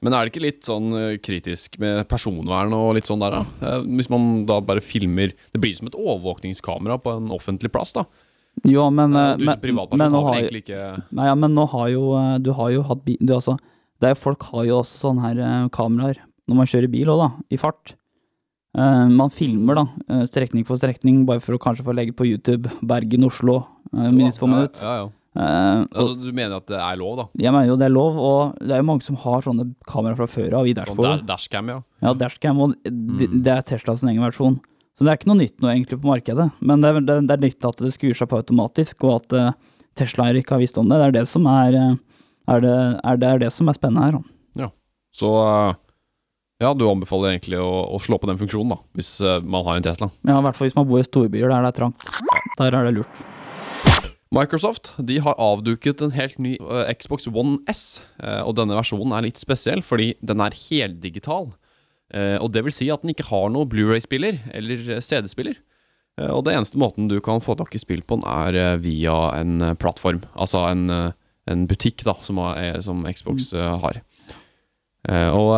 Men 0.00 0.16
er 0.16 0.24
det 0.24 0.32
ikke 0.32 0.44
litt 0.44 0.64
sånn 0.64 0.94
eh, 0.96 1.18
kritisk 1.20 1.76
med 1.80 2.06
personvern 2.08 2.72
og 2.76 2.94
litt 2.96 3.08
sånn 3.08 3.20
der, 3.20 3.36
da? 3.36 3.42
Eh, 3.68 3.82
Hvis 3.98 4.08
man 4.12 4.46
da 4.48 4.56
bare 4.64 4.80
filmer 4.80 5.34
Det 5.52 5.60
blir 5.60 5.74
som 5.76 5.90
et 5.90 5.98
overvåkningskamera 5.98 6.96
på 7.04 7.18
en 7.18 7.28
offentlig 7.36 7.68
plass, 7.74 7.92
da. 7.98 8.06
Jo, 8.64 8.86
men, 8.88 9.12
eh, 9.12 9.34
du 9.36 9.44
men, 9.44 9.52
som 9.52 9.60
privatperson 9.60 10.00
men, 10.00 10.16
har 10.16 10.24
vel 10.30 10.40
egentlig 10.40 10.64
ikke 10.64 10.86
nei, 11.16 11.28
ja, 11.28 11.36
men 11.36 11.52
nå 11.56 11.66
har 11.74 11.92
jo 11.92 12.06
Du 12.40 12.50
har 12.56 12.72
jo 12.72 12.86
hatt 12.88 13.04
bil 13.04 13.20
du, 13.20 13.34
altså, 13.36 13.58
det 14.00 14.14
er, 14.14 14.18
Folk 14.18 14.48
har 14.54 14.64
jo 14.70 14.80
også 14.80 15.04
sånne 15.04 15.26
her 15.26 15.68
kameraer 15.76 16.24
når 16.48 16.58
man 16.58 16.66
kjører 16.66 16.90
bil 16.90 17.10
òg, 17.12 17.20
da, 17.20 17.28
i 17.54 17.58
fart. 17.60 17.92
Eh, 18.78 19.08
man 19.08 19.30
filmer 19.34 19.74
da, 19.74 19.86
eh, 20.08 20.26
strekning 20.30 20.66
for 20.66 20.78
strekning, 20.78 21.24
bare 21.26 21.40
for 21.42 21.56
å 21.56 21.62
kanskje 21.62 21.86
få 21.86 21.94
legge 21.94 22.14
på 22.14 22.26
YouTube 22.28 22.70
Bergen-Oslo, 22.82 23.66
uh, 23.92 24.10
minutt 24.10 24.38
for 24.38 24.46
minutt. 24.46 24.78
Ja, 24.82 24.92
ja, 24.94 25.00
ja. 25.04 25.08
Uh, 25.30 25.86
Altså, 25.94 26.16
du 26.18 26.32
mener 26.34 26.56
at 26.56 26.66
det 26.66 26.78
er 26.78 26.96
lov, 26.98 27.16
da? 27.16 27.24
jeg 27.38 27.52
mener 27.54 27.68
jo 27.68 27.76
det 27.78 27.86
er 27.86 27.94
lov, 27.94 28.16
og 28.18 28.58
det 28.58 28.72
er 28.74 28.80
jo 28.82 28.86
mange 28.88 29.02
som 29.06 29.16
har 29.22 29.42
sånne 29.42 29.74
kameraer 29.86 30.18
fra 30.18 30.26
før 30.26 30.56
av 30.58 30.66
i 30.66 30.74
Sånn 30.74 31.26
dashcam, 31.26 31.68
ja. 31.70 31.80
Ja, 32.02 32.14
dashcam, 32.14 32.58
og 32.60 32.74
det, 32.82 33.28
Mm. 33.30 33.42
det 33.42 33.52
er 33.54 33.62
Teslas 33.62 34.02
egen 34.02 34.22
versjon. 34.22 34.60
Så 34.98 35.04
det 35.06 35.08
er 35.08 35.16
ikke 35.18 35.30
noe 35.30 35.38
nytt 35.38 35.58
nå 35.62 35.68
egentlig 35.70 36.00
på 36.02 36.10
markedet, 36.10 36.50
men 36.60 36.80
det 36.80 36.90
er, 36.90 37.00
det, 37.00 37.26
det 37.28 37.36
er 37.36 37.44
nytt 37.46 37.64
at 37.64 37.76
det 37.76 37.92
skrur 37.94 38.14
seg 38.14 38.28
på 38.28 38.42
automatisk, 38.42 39.04
og 39.04 39.22
at 39.22 39.32
uh, 39.32 39.52
Tesla 39.94 40.32
ikke 40.32 40.54
har 40.56 40.60
visst 40.60 40.78
om 40.78 40.88
det. 40.88 40.98
Det 40.98 41.06
er 41.08 41.16
det 41.20 41.28
som 41.28 41.46
er, 41.46 41.74
eh, 41.74 41.96
er, 42.48 42.60
det, 42.60 43.24
er, 43.26 43.38
det, 43.38 43.52
som 43.52 43.68
er 43.68 43.74
spennende 43.74 44.06
her. 44.06 44.18
da. 44.18 44.70
Så 45.12 45.26
eh, 45.42 45.74
ja, 46.60 46.74
du 46.76 46.84
anbefaler 46.90 47.32
egentlig 47.32 47.56
å, 47.62 47.68
å 47.96 47.98
slå 48.02 48.18
på 48.20 48.28
den 48.28 48.38
funksjonen, 48.40 48.74
da, 48.74 48.80
hvis 48.98 49.14
eh, 49.24 49.38
man 49.40 49.64
har 49.64 49.78
en 49.78 49.86
Tesla. 49.86 50.10
Ja, 50.28 50.36
I 50.36 50.44
hvert 50.44 50.58
fall 50.58 50.68
hvis 50.68 50.76
man 50.76 50.88
bor 50.90 51.00
i 51.00 51.06
storbyer 51.06 51.48
der 51.48 51.64
det 51.64 51.70
er 51.70 51.78
trangt. 51.78 52.04
Der 52.58 52.76
er 52.76 52.88
det 52.88 52.98
lurt. 52.98 53.22
Microsoft 54.30 54.92
de 55.08 55.16
har 55.24 55.40
avduket 55.40 56.04
en 56.04 56.12
helt 56.14 56.36
ny 56.38 56.52
uh, 56.60 56.84
Xbox 56.92 57.26
One 57.30 57.58
S, 57.70 58.02
Uh, 58.20 58.44
og 58.44 58.52
denne 58.58 58.76
versjonen 58.76 59.14
er 59.16 59.24
litt 59.24 59.40
spesiell 59.40 59.80
fordi 59.80 60.10
den 60.20 60.42
er 60.44 60.52
heldigital. 60.52 61.46
Uh, 62.12 62.36
og 62.36 62.50
det 62.52 62.60
vil 62.66 62.74
si 62.76 62.90
at 62.92 63.00
den 63.00 63.14
ikke 63.14 63.30
har 63.30 63.48
noe 63.48 63.64
Blu-ray-spiller 63.70 64.42
eller 64.52 65.00
CD-spiller. 65.00 65.56
Og 66.20 66.42
det 66.44 66.52
eneste 66.52 66.76
måten 66.76 67.06
du 67.08 67.14
kan 67.24 67.40
få 67.40 67.54
tak 67.56 67.72
i 67.72 67.80
spill 67.80 68.02
på 68.04 68.18
den, 68.18 68.26
er 68.28 68.76
via 68.82 69.14
en 69.38 69.62
plattform. 69.80 70.18
Altså 70.36 70.66
en, 70.68 70.90
en 71.48 71.62
butikk 71.70 72.04
da, 72.04 72.12
som, 72.26 72.36
har, 72.44 72.82
som 72.84 73.06
Xbox 73.08 73.54
eh, 73.56 73.70
har. 73.80 74.02
Og 75.32 75.52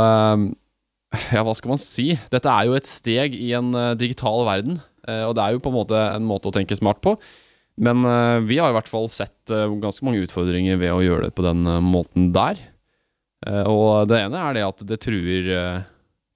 ja, 1.34 1.42
hva 1.44 1.54
skal 1.56 1.74
man 1.74 1.80
si? 1.80 2.12
Dette 2.32 2.50
er 2.50 2.68
jo 2.68 2.76
et 2.76 2.88
steg 2.88 3.36
i 3.36 3.52
en 3.56 3.72
eh, 3.76 3.94
digital 4.00 4.44
verden. 4.48 4.80
eh, 5.08 5.24
og 5.28 5.36
det 5.36 5.44
er 5.44 5.54
jo 5.54 5.62
på 5.64 5.72
en 5.72 5.78
måte 5.80 6.02
en 6.16 6.28
måte 6.28 6.48
å 6.50 6.54
tenke 6.54 6.78
smart 6.78 7.02
på. 7.04 7.16
Men 7.82 8.04
eh, 8.04 8.38
vi 8.48 8.60
har 8.60 8.72
i 8.72 8.76
hvert 8.76 8.90
fall 8.90 9.08
sett 9.12 9.52
ganske 9.52 10.04
mange 10.06 10.22
utfordringer 10.24 10.80
ved 10.80 10.92
å 10.94 11.02
gjøre 11.04 11.28
det 11.28 11.36
på 11.36 11.44
den 11.46 11.64
måten 11.84 12.30
der. 12.34 12.60
Og 13.66 14.06
det 14.06 14.20
ene 14.22 14.38
er 14.38 14.54
det 14.54 14.60
at 14.62 14.82
det 14.86 15.00
truer, 15.02 15.48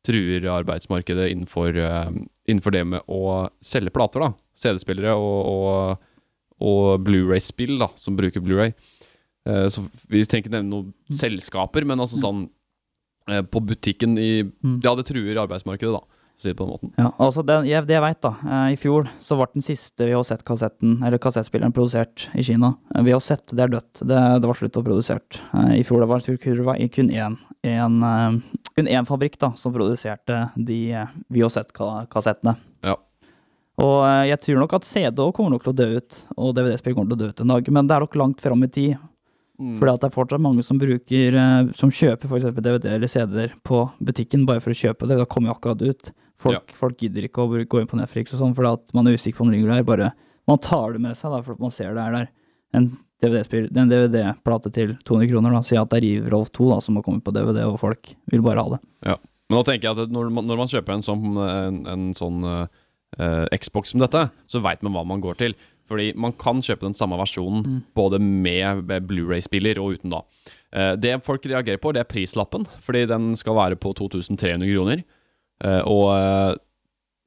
truer 0.02 0.48
arbeidsmarkedet 0.50 1.28
innenfor, 1.30 1.76
innenfor 2.50 2.74
det 2.74 2.80
med 2.96 3.06
å 3.06 3.46
selge 3.62 3.92
plater. 3.94 4.24
da 4.24 4.32
CD-spillere 4.58 5.12
og, 5.14 5.52
og, 5.52 6.08
og 6.66 7.04
Blu-ray-spill 7.06 7.76
da 7.78 7.92
som 7.94 8.18
bruker 8.18 8.42
Blu-ray. 8.42 8.74
Så 9.70 9.84
Vi 10.10 10.24
trenger 10.26 10.48
ikke 10.48 10.54
nevne 10.56 10.72
noen 10.72 11.14
selskaper, 11.14 11.86
men 11.86 12.02
altså 12.02 12.18
sånn 12.18 12.48
på 13.50 13.60
butikken 13.60 14.18
i 14.18 14.44
Mm. 14.44 14.80
Ja, 14.84 14.94
det 14.94 15.06
truer 15.08 15.42
arbeidsmarkedet, 15.42 15.92
da. 15.96 16.16
Si 16.36 16.50
det 16.50 16.56
på 16.58 16.66
den 16.66 16.72
måten. 16.74 16.90
Ja, 17.00 17.12
altså 17.16 17.40
det 17.46 17.54
jeg, 17.64 17.86
det 17.88 17.94
jeg 17.96 18.02
vet 18.04 18.20
da, 18.20 18.32
eh, 18.44 18.74
i 18.74 18.76
fjor 18.76 19.06
så 19.24 19.38
ble 19.38 19.46
den 19.54 19.64
siste 19.64 20.04
VHZ-kassetten, 20.04 20.98
eller 21.06 21.20
kassettspilleren, 21.22 21.72
produsert 21.72 22.26
i 22.36 22.44
Kina. 22.44 22.74
Eh, 22.94 23.00
VHZ, 23.06 23.54
det 23.56 23.64
er 23.64 23.72
dødt. 23.72 24.02
Det, 24.02 24.20
det 24.42 24.50
var 24.50 24.58
slutt 24.58 24.76
å 24.76 24.84
produsert. 24.84 25.40
Eh, 25.56 25.78
I 25.80 25.84
fjor 25.88 26.04
det 26.04 26.10
var, 26.10 26.20
det 26.20 26.90
kun 26.92 27.08
én, 27.08 27.38
en, 27.64 27.96
eh, 28.04 28.60
kun 28.76 28.86
én 28.92 29.08
fabrikk 29.08 29.38
da, 29.40 29.54
som 29.56 29.72
produserte 29.72 30.50
de 30.60 30.78
eh, 30.92 31.16
VHZ-kassettene. 31.32 32.58
Ja. 32.84 32.98
Og 33.80 33.96
eh, 34.04 34.26
jeg 34.34 34.42
tror 34.44 34.60
nok 34.60 34.76
at 34.76 34.84
CD 34.84 35.24
kommer 35.32 35.56
nok 35.56 35.64
til 35.64 35.72
å 35.72 35.80
dø 35.80 35.88
ut, 35.96 36.20
og 36.36 36.52
DVD-spill 36.56 36.98
kommer 36.98 37.14
til 37.14 37.16
å 37.16 37.24
dø 37.24 37.32
ut 37.32 37.44
en 37.46 37.56
dag, 37.56 37.72
men 37.72 37.88
det 37.88 37.96
er 37.96 38.04
nok 38.04 38.20
langt 38.20 38.44
fram 38.44 38.64
i 38.64 38.68
tid. 38.68 39.00
Mm. 39.56 39.78
Fordi 39.80 39.92
at 39.94 40.02
det 40.02 40.08
er 40.10 40.14
fortsatt 40.14 40.42
mange 40.44 40.62
som 40.66 40.76
bruker 40.76 41.36
eh, 41.40 41.68
Som 41.78 41.88
kjøper 41.88 42.28
f.eks. 42.28 42.44
DVD 42.52 42.90
eller 42.92 43.08
CD-er 43.08 43.54
på 43.64 43.86
butikken 44.04 44.44
bare 44.48 44.60
for 44.60 44.74
å 44.74 44.76
kjøpe 44.76 45.08
det. 45.08 45.16
Da 45.20 45.28
kommer 45.30 45.50
jo 45.50 45.56
akkurat 45.56 45.84
ut. 45.84 46.12
Folk, 46.36 46.74
folk 46.76 47.00
gidder 47.00 47.24
ikke 47.24 47.46
å 47.46 47.64
gå 47.64 47.80
inn 47.80 47.88
på 47.88 47.96
Netflix 47.96 48.34
og 48.36 48.42
sånn, 48.42 48.56
fordi 48.56 48.74
at 48.76 48.96
man 48.96 49.08
er 49.08 49.16
usikker 49.16 49.38
på 49.40 49.46
om 49.46 49.52
det 49.52 49.56
ligger 49.56 49.72
der. 49.72 49.86
Bare, 49.88 50.10
man 50.50 50.60
tar 50.60 50.92
det 50.92 51.00
med 51.02 51.16
seg 51.16 51.32
da, 51.32 51.40
for 51.44 51.56
at 51.56 51.62
man 51.64 51.72
ser 51.72 51.96
det 51.96 52.02
er 52.04 52.16
der. 52.18 52.28
En 52.76 52.90
DVD-plate 53.24 53.86
DVD-plate 53.88 54.72
til 54.76 54.92
200 55.08 55.30
kroner, 55.30 55.56
da. 55.56 55.62
Si 55.64 55.78
at 55.80 55.88
det 55.92 56.02
er 56.02 56.04
Riv 56.04 56.28
Rolf 56.34 56.50
2 56.56 56.68
da, 56.74 56.80
som 56.84 56.98
har 56.98 57.06
kommet 57.06 57.24
på 57.24 57.32
DVD, 57.32 57.62
og 57.64 57.78
folk 57.80 58.12
vil 58.32 58.44
bare 58.44 58.66
ha 58.66 58.76
det. 58.76 58.82
Ja. 59.08 59.16
Men 59.46 59.60
nå 59.60 59.62
tenker 59.64 59.88
jeg 59.88 60.02
at 60.02 60.12
når 60.12 60.28
man, 60.34 60.48
når 60.48 60.58
man 60.58 60.70
kjøper 60.70 60.96
en 60.96 61.06
sånn, 61.06 61.24
en, 61.38 61.80
en 61.88 62.06
sånn 62.18 62.42
uh, 62.44 62.66
Xbox 63.54 63.94
som 63.94 64.02
dette, 64.02 64.26
så 64.50 64.60
veit 64.64 64.82
man 64.84 64.96
hva 64.96 65.06
man 65.06 65.22
går 65.22 65.38
til. 65.40 65.56
Fordi 65.86 66.12
man 66.18 66.32
kan 66.34 66.58
kjøpe 66.64 66.82
den 66.88 66.96
samme 66.98 67.18
versjonen 67.20 67.62
Mm. 67.66 67.82
både 67.94 68.18
med, 68.20 68.86
Blu-ray-spiller 69.06 69.78
og 69.78 69.96
uten 69.96 70.10
da. 70.10 70.22
Eh, 70.72 70.92
det 70.96 71.24
folk 71.24 71.46
reagerer 71.46 71.78
på, 71.78 71.92
det 71.94 72.00
er 72.02 72.10
prislappen, 72.10 72.66
fordi 72.82 73.06
den 73.06 73.34
skal 73.36 73.54
være 73.54 73.76
på 73.78 73.94
2300 73.94 74.66
kroner. 74.72 75.04
Eh, 75.64 75.82
og 75.86 76.10
eh, 76.16 76.56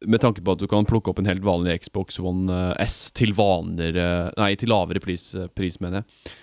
med 0.08 0.22
tanke 0.22 0.44
på 0.44 0.54
at 0.54 0.60
du 0.60 0.68
kan 0.68 0.86
plukke 0.86 1.10
opp 1.12 1.20
en 1.20 1.26
helt 1.28 1.44
vanlig 1.44 1.80
Xbox 1.84 2.20
One 2.20 2.76
S 2.80 3.12
til 3.12 3.34
vanligere 3.36 4.32
Nei, 4.38 4.54
til 4.56 4.70
lavere 4.72 5.02
pris, 5.04 5.36
pris 5.56 5.80
mener 5.84 6.04
jeg. 6.04 6.36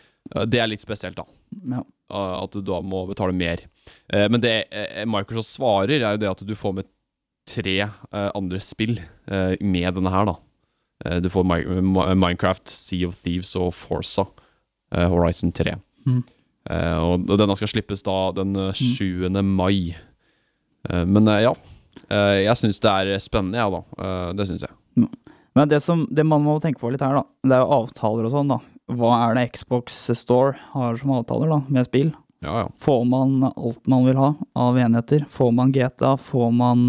Det 0.51 0.59
er 0.61 0.69
litt 0.69 0.83
spesielt, 0.83 1.17
da. 1.17 1.25
Ja. 1.71 1.81
At 2.43 2.53
du 2.53 2.61
da 2.61 2.81
må 2.83 3.07
betale 3.09 3.33
mer. 3.33 3.63
Men 4.13 4.43
det 4.43 4.67
Microsoft 5.07 5.55
svarer, 5.55 6.03
er 6.03 6.17
jo 6.17 6.21
det 6.21 6.29
at 6.29 6.43
du 6.45 6.53
får 6.59 6.75
med 6.75 6.89
tre 7.49 7.77
andre 8.13 8.61
spill 8.61 8.99
med 9.63 9.95
denne 9.97 10.13
her, 10.13 10.27
da. 10.29 10.35
Eh, 11.05 11.19
du 11.21 11.29
får 11.33 11.45
Mi 11.45 11.61
Mi- 11.83 12.15
Minecraft, 12.15 12.69
Sea 12.69 13.09
of 13.09 13.19
Thieves 13.23 13.55
og 13.59 13.75
Forza 13.77 14.25
eh, 14.95 15.09
Horizon 15.13 15.53
3. 15.53 15.77
Mm. 16.07 16.23
Eh, 16.71 16.99
og, 16.99 17.27
denne 17.39 17.57
skal 17.59 17.71
slippes 17.71 18.03
da 18.07 18.17
den 18.37 18.57
eh, 18.57 18.73
7. 18.73 19.29
mai. 19.45 19.95
Eh, 20.89 21.05
men 21.05 21.27
ja. 21.43 21.55
Jeg 22.07 22.53
syns 22.61 22.79
det 22.85 22.91
er 22.93 23.19
spennende, 23.25 23.57
jeg, 23.59 23.73
da. 23.73 24.05
Eh, 24.05 24.33
det 24.37 24.47
syns 24.51 24.67
jeg. 24.67 25.09
Men 25.57 25.71
det, 25.71 25.81
som, 25.83 26.05
det 26.13 26.27
man 26.29 26.45
må 26.45 26.59
tenke 26.61 26.79
på 26.83 26.91
litt 26.93 27.01
her, 27.03 27.17
da, 27.17 27.23
det 27.49 27.57
er 27.57 27.63
jo 27.65 27.79
avtaler 27.81 28.29
og 28.29 28.35
sånn, 28.35 28.51
da. 28.53 28.59
Hva 28.93 29.15
er 29.25 29.35
det 29.39 29.47
Xbox 29.57 29.97
Store 30.15 30.53
har 30.75 30.99
som 31.01 31.15
avtaler, 31.17 31.51
da, 31.51 31.63
med 31.73 31.89
spill? 31.89 32.13
Ja, 32.45 32.61
ja. 32.61 32.67
Får 32.79 33.07
man 33.09 33.41
alt 33.49 33.81
man 33.89 34.05
vil 34.07 34.19
ha 34.21 34.29
av 34.55 34.77
enheter? 34.79 35.25
Får 35.33 35.55
man 35.57 35.73
GTA? 35.75 36.13
Får 36.21 36.53
man, 36.55 36.85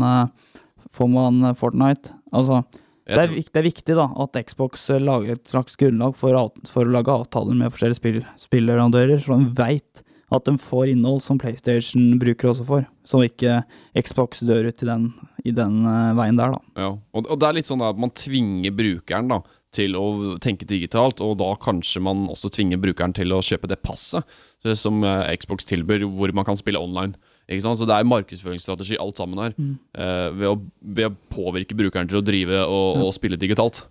får 0.94 1.10
man 1.10 1.40
Fortnite? 1.58 2.12
Altså, 2.36 2.60
det 3.08 3.24
er, 3.24 3.34
det 3.40 3.62
er 3.62 3.66
viktig 3.68 3.96
da, 3.96 4.10
at 4.24 4.38
Xbox 4.50 4.90
eh, 4.92 5.02
lager 5.04 5.38
et 5.38 5.52
slags 5.52 5.78
grunnlag 5.80 6.18
for, 6.20 6.36
for 6.72 6.88
å 6.88 6.94
lage 6.94 7.14
avtaler 7.14 7.56
med 7.56 7.72
forskjellige 7.72 8.00
spill, 8.02 8.20
spillleverandører, 8.42 9.22
så 9.24 9.38
de 9.40 9.52
veit 9.58 10.04
at 10.36 10.44
de 10.44 10.58
får 10.60 10.92
innhold 10.92 11.22
som 11.24 11.40
PlayStation 11.40 12.18
bruker 12.20 12.52
også 12.52 12.66
for, 12.68 12.88
så 13.08 13.22
ikke 13.24 13.62
Xbox 13.96 14.44
dør 14.48 14.68
ut 14.68 14.84
i 14.84 14.90
den, 14.90 15.06
i 15.48 15.54
den 15.56 15.80
eh, 15.88 16.18
veien 16.20 16.40
der, 16.40 16.58
da. 16.58 16.82
Ja, 16.84 16.90
og, 16.98 17.30
og 17.32 17.40
det 17.40 17.48
er 17.48 17.58
litt 17.62 17.70
sånn 17.70 17.86
at 17.86 18.02
man 18.02 18.12
tvinger 18.12 18.76
brukeren 18.76 19.32
da 19.32 19.40
til 19.78 19.96
å 20.00 20.36
tenke 20.44 20.68
digitalt, 20.68 21.22
og 21.24 21.38
da 21.40 21.54
kanskje 21.60 22.02
man 22.04 22.26
også 22.32 22.52
tvinger 22.56 22.80
brukeren 22.82 23.16
til 23.16 23.36
å 23.36 23.44
kjøpe 23.44 23.72
det 23.72 23.80
passet 23.86 24.28
eh, 24.66 24.76
som 24.76 25.00
Xbox 25.40 25.70
tilbyr, 25.72 26.08
hvor 26.12 26.36
man 26.36 26.48
kan 26.48 26.60
spille 26.60 26.82
online. 26.82 27.16
Så 27.48 27.88
det 27.88 27.96
er 27.96 28.08
markedsføringsstrategi 28.08 28.98
alt 29.00 29.16
sammen 29.16 29.40
her, 29.40 29.54
eh, 29.96 30.30
ved, 30.36 30.48
å, 30.50 30.56
ved 30.82 31.08
å 31.08 31.16
påvirke 31.32 31.78
brukeren 31.80 32.10
til 32.10 32.20
å 32.20 32.26
drive 32.26 32.66
og, 32.68 33.06
og 33.06 33.14
spille 33.16 33.40
digitalt. 33.40 33.86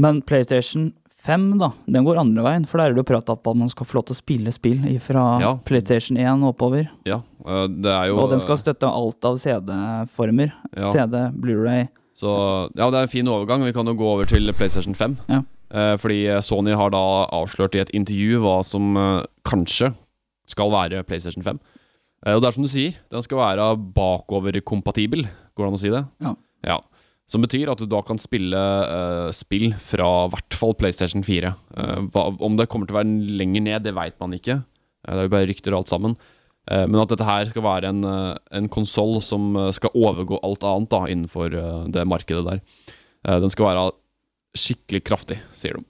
Men 0.00 0.22
PlayStation 0.22 0.92
5, 1.24 1.58
da, 1.60 1.70
den 1.86 2.04
går 2.04 2.18
andre 2.20 2.44
veien. 2.44 2.64
For 2.68 2.80
der 2.80 2.90
er 2.90 2.96
det 2.96 3.04
jo 3.04 3.08
prat 3.12 3.28
om 3.32 3.38
at 3.38 3.60
man 3.60 3.70
skal 3.72 3.88
få 3.88 3.98
lov 3.98 4.06
til 4.08 4.16
å 4.16 4.20
spille 4.20 4.52
spill 4.52 4.82
fra 5.04 5.24
Ja. 5.40 5.52
PlayStation 5.64 6.18
1 6.20 6.42
og 6.42 6.54
oppover. 6.54 6.88
Ja, 7.08 7.20
uh, 7.46 7.66
det 7.68 7.92
er 7.92 8.08
jo 8.08 8.18
Og 8.20 8.32
den 8.32 8.42
skal 8.42 8.60
støtte 8.60 8.88
alt 8.88 9.24
av 9.24 9.38
CD-former. 9.40 10.52
Ja. 10.76 10.90
CD, 10.92 11.28
Blu-ray 11.32 11.88
Så 12.16 12.30
ja, 12.76 12.88
det 12.90 12.98
er 12.98 13.02
en 13.02 13.12
fin 13.12 13.28
overgang. 13.28 13.64
Vi 13.64 13.72
kan 13.72 13.86
jo 13.86 13.96
gå 13.98 14.10
over 14.16 14.24
til 14.28 14.52
PlayStation 14.52 14.94
5. 14.94 15.16
Ja. 15.28 15.42
Eh, 15.74 15.96
fordi 15.98 16.28
Sony 16.44 16.74
har 16.76 16.92
da 16.94 17.26
avslørt 17.34 17.74
i 17.74 17.80
et 17.82 17.90
intervju 17.96 18.38
hva 18.44 18.60
som 18.62 18.94
eh, 18.96 19.24
kanskje 19.48 19.90
skal 20.46 20.70
være 20.70 21.02
PlayStation 21.08 21.42
5. 21.42 21.58
Eh, 22.24 22.34
og 22.34 22.42
det 22.42 22.48
er 22.48 22.56
som 22.56 22.66
du 22.66 22.70
sier, 22.72 22.96
den 23.12 23.24
skal 23.24 23.40
være 23.40 23.68
bakoverkompatibel. 23.96 25.26
Går 25.54 25.64
det 25.64 25.70
an 25.70 25.78
å 25.78 25.82
si 25.82 25.92
det? 25.94 26.04
Ja. 26.24 26.34
ja. 26.66 26.78
Som 27.30 27.44
betyr 27.44 27.70
at 27.72 27.80
du 27.80 27.86
da 27.88 28.02
kan 28.04 28.18
spille 28.20 28.58
uh, 28.60 29.30
spill 29.32 29.70
fra 29.80 30.08
i 30.26 30.32
hvert 30.34 30.56
fall 30.60 30.74
PlayStation 30.76 31.24
4. 31.24 31.52
Uh, 31.72 32.00
hva, 32.12 32.26
om 32.44 32.56
det 32.58 32.68
kommer 32.72 32.88
til 32.88 32.96
å 32.96 33.00
være 33.00 33.36
lenger 33.40 33.64
ned, 33.64 33.84
det 33.86 33.94
veit 33.96 34.18
man 34.20 34.36
ikke. 34.36 34.58
Uh, 35.06 35.12
det 35.14 35.20
er 35.22 35.28
jo 35.28 35.34
bare 35.36 35.48
rykter 35.48 35.76
alt 35.78 35.92
sammen. 35.92 36.18
Eh, 36.64 36.86
men 36.88 36.96
at 36.96 37.10
dette 37.12 37.26
her 37.28 37.44
skal 37.50 37.64
være 37.66 37.90
en, 37.92 38.04
uh, 38.08 38.36
en 38.56 38.68
konsoll 38.72 39.18
som 39.24 39.50
eh, 39.60 39.66
skal 39.76 39.92
overgå 40.00 40.38
alt 40.46 40.62
annet 40.64 40.88
da 40.94 41.00
innenfor 41.12 41.52
eh, 41.60 41.82
det 41.92 42.06
markedet 42.08 42.40
der. 42.46 42.62
Eh, 43.28 43.36
den 43.42 43.52
skal 43.52 43.68
være 43.68 43.82
skikkelig 44.56 45.02
kraftig, 45.04 45.36
sier 45.52 45.76
de. 45.76 45.84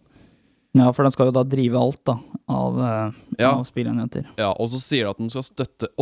Ja, 0.75 0.89
for 0.91 1.07
den 1.07 1.15
skal 1.15 1.29
jo 1.31 1.37
da 1.37 1.45
drive 1.47 1.79
alt 1.79 2.01
da 2.11 2.17
av, 2.51 2.81
eh, 2.83 3.21
Ja. 3.39 3.53
av 3.53 3.63
spillenheter. 3.69 4.27
Ja, 4.41 4.51
Og 4.51 4.67
så 4.73 4.81
sier 4.83 5.07
de 5.07 5.11
at 5.15 5.23
den 5.23 5.31
skal 5.31 5.47
støtte 5.47 5.93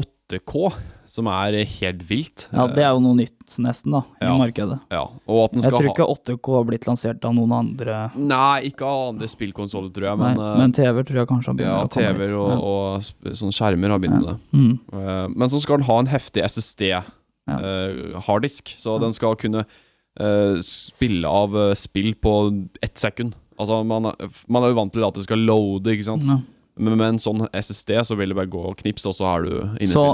8K, 0.40 0.72
som 1.12 1.26
er 1.28 1.52
helt 1.68 2.02
vilt. 2.08 2.46
Ja, 2.52 2.66
det 2.72 2.78
er 2.84 2.90
jo 2.94 3.00
noe 3.04 3.14
nytt 3.18 3.56
nesten, 3.60 3.92
da, 3.92 4.00
i 4.20 4.24
Ja. 4.24 4.36
markedet. 4.38 4.78
Ja, 4.90 5.02
Jeg 5.28 5.62
tror 5.68 5.88
ikke 5.90 6.06
8K 6.08 6.54
har 6.56 6.64
blitt 6.64 6.86
lansert 6.88 7.24
av 7.24 7.34
noen 7.34 7.52
andre. 7.52 8.10
Nei, 8.16 8.62
ikke 8.70 8.82
av 8.88 9.08
andre 9.14 9.28
spillkonsoller, 9.28 9.92
tror 9.92 10.08
jeg, 10.08 10.18
men, 10.18 10.36
Nei, 10.36 10.56
men 10.58 10.72
TV 10.72 11.02
tror 11.04 11.16
jeg 11.20 11.28
kanskje 11.28 11.46
har 11.52 11.54
begynt 11.54 11.68
ja, 11.68 11.82
å 11.84 11.88
komme 11.88 12.14
TV-er 12.16 12.34
og, 12.38 12.50
Ja. 12.50 12.56
og 12.58 13.00
sånne 13.36 13.52
skjermer 13.52 13.88
har 13.90 13.98
begynt 13.98 14.20
med 14.20 14.28
det. 14.30 14.38
Mm. 14.52 14.78
Eh, 14.92 15.28
Men 15.36 15.48
så 15.48 15.60
skal 15.60 15.76
den 15.78 15.86
ha 15.86 15.98
en 15.98 16.06
heftig 16.06 16.42
SSD-harddisk, 17.46 18.74
så 18.78 18.98
den 19.00 19.12
skal 19.12 19.36
kunne 19.36 19.64
eh, 20.20 20.56
spille 20.64 21.24
av 21.28 21.56
eh, 21.56 21.74
spill 21.74 22.14
på 22.14 22.34
ett 22.82 22.96
sekund. 22.98 23.34
Altså, 23.58 23.84
man, 23.86 24.02
man 24.48 24.62
er 24.64 24.68
jo 24.72 24.78
vant 24.80 24.92
til 24.92 25.04
at 25.06 25.14
det 25.14 25.24
skal 25.26 25.38
loade, 25.44 25.92
ikke 25.92 26.04
sant. 26.08 26.24
Ja. 26.76 26.82
Men 26.88 26.96
med 26.98 27.08
en 27.14 27.18
sånn 27.22 27.46
SSD 27.52 27.90
så 28.08 28.16
vil 28.16 28.32
det 28.32 28.36
bare 28.38 28.50
gå 28.52 28.62
og 28.70 28.76
knips, 28.80 29.04
og 29.06 29.14
så 29.18 29.26
er 29.34 29.42
du 29.48 29.54
inne 29.60 29.82
i 29.84 29.90
Så 29.92 30.04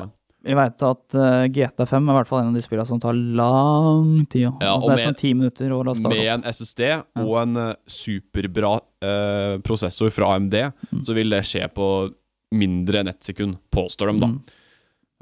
jeg 0.48 0.54
veit 0.54 0.82
at 0.86 1.16
uh, 1.18 1.44
GT5 1.50 1.94
er 1.98 2.12
i 2.12 2.16
hvert 2.16 2.28
fall 2.30 2.40
en 2.44 2.50
av 2.52 2.54
de 2.56 2.62
spillene 2.62 2.86
som 2.86 3.00
tar 3.02 3.12
lang 3.14 4.24
tid. 4.30 4.44
Ja. 4.46 4.52
Ja, 4.62 4.74
altså, 4.76 4.88
det 4.88 4.92
er 4.92 5.00
med- 5.02 5.08
sånn 5.08 5.18
ti 5.20 5.32
minutter 5.34 5.72
å 5.74 5.80
laste 5.84 6.08
Med 6.12 6.28
en 6.36 6.44
SSD 6.46 6.82
og 7.24 7.32
en 7.42 7.56
uh, 7.58 7.74
superbra 7.90 8.70
uh, 8.78 9.58
prosessor 9.66 10.10
fra 10.14 10.34
AMD, 10.36 10.54
Mm. 10.92 11.02
så 11.04 11.14
vil 11.14 11.30
det 11.34 11.42
skje 11.44 11.66
på 11.74 11.88
mindre 12.54 13.00
enn 13.02 13.08
ett 13.10 13.22
sekund, 13.22 13.58
påstår 13.74 14.12
de, 14.12 14.20
da. 14.22 14.26
Mm. 14.26 14.38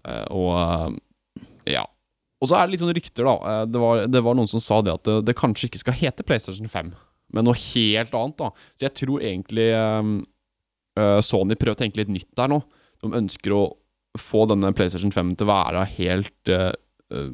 Eh, 0.07 0.27
og 0.31 0.53
eh, 0.55 1.43
ja. 1.75 1.83
Og 2.39 2.47
så 2.47 2.55
er 2.61 2.67
det 2.69 2.77
litt 2.77 2.83
sånn 2.85 2.95
rykter, 2.95 3.27
da. 3.27 3.35
Eh, 3.63 3.65
det, 3.67 3.81
var, 3.83 4.05
det 4.07 4.23
var 4.23 4.37
noen 4.39 4.47
som 4.53 4.63
sa 4.63 4.79
det 4.87 4.93
at 4.95 5.03
det, 5.09 5.17
det 5.27 5.35
kanskje 5.41 5.67
ikke 5.67 5.81
skal 5.83 5.97
hete 5.99 6.23
PlayStation 6.23 6.69
5, 6.71 6.93
men 7.35 7.49
noe 7.49 7.57
helt 7.59 8.15
annet, 8.15 8.37
da. 8.39 8.53
Så 8.79 8.87
jeg 8.87 8.95
tror 9.01 9.25
egentlig 9.27 9.67
eh, 9.75 9.99
eh, 9.99 10.13
Sony 11.21 11.57
prøver 11.59 11.77
å 11.77 11.81
tenke 11.83 12.01
litt 12.01 12.09
nytt 12.13 12.31
der 12.37 12.49
nå. 12.49 12.63
De 13.03 13.11
ønsker 13.19 13.53
å 13.53 13.65
få 14.17 14.47
denne 14.49 14.71
PlayStation 14.73 15.13
5 15.13 15.35
til 15.37 15.47
å 15.47 15.51
være 15.53 15.83
helt 15.99 16.49
eh, 16.53 16.73
eh, 17.13 17.31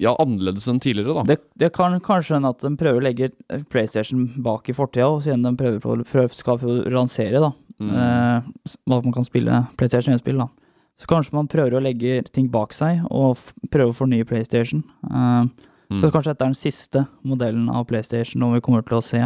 Ja, 0.00 0.14
annerledes 0.22 0.68
enn 0.70 0.78
tidligere, 0.80 1.12
da. 1.18 1.24
Det, 1.28 1.38
det 1.60 1.72
kan 1.76 1.98
kanskje 2.00 2.38
hende 2.38 2.48
at 2.54 2.62
de 2.64 2.70
prøver 2.80 3.02
å 3.02 3.04
legge 3.04 3.32
PlayStation 3.68 4.22
bak 4.40 4.70
i 4.70 4.72
fortida, 4.72 5.10
og 5.12 5.24
siden 5.26 5.42
de 5.44 5.52
prøver 5.60 5.82
på, 5.82 5.96
prøver, 6.08 6.32
skal 6.38 6.62
lansere 6.88 7.42
da, 7.42 7.52
Mm. 7.80 7.90
eh, 7.96 8.42
at 8.92 9.04
man 9.06 9.12
kan 9.12 9.24
spille 9.24 9.66
PlayStation 9.80 10.12
1-spill. 10.12 10.36
da. 10.36 10.48
Så 11.00 11.06
kanskje 11.08 11.32
man 11.32 11.46
prøver 11.48 11.72
å 11.78 11.80
legge 11.80 12.18
ting 12.30 12.48
bak 12.52 12.74
seg, 12.76 13.00
og 13.10 13.36
f 13.38 13.54
prøve 13.72 13.94
å 13.94 13.96
fornye 13.96 14.26
PlayStation. 14.28 14.82
Eh, 15.10 15.48
Mm. 15.90 15.98
Så 15.98 16.10
kanskje 16.12 16.30
dette 16.30 16.44
er 16.44 16.52
den 16.52 16.54
siste 16.54 17.00
modellen 17.26 17.68
av 17.68 17.84
PlayStation, 17.88 18.44
og 18.46 18.52
vi 18.54 18.60
kommer 18.62 18.84
til 18.86 18.98
å 18.98 19.02
se. 19.02 19.24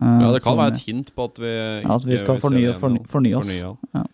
Eh, 0.00 0.20
Ja, 0.22 0.30
det 0.34 0.42
kan 0.44 0.56
være 0.58 0.72
et 0.76 0.84
hint 0.86 1.14
på 1.14 1.24
at 1.30 1.38
vi 1.42 1.50
ikke 1.82 1.96
at 1.98 2.06
vi 2.06 2.16
skal 2.20 2.40
fornye, 2.42 2.74
forny, 2.78 3.02
fornye 3.06 3.36
oss. 3.40 3.46
Fornye, 3.48 3.60
ja. 3.64 3.74
Ja. 3.98 4.04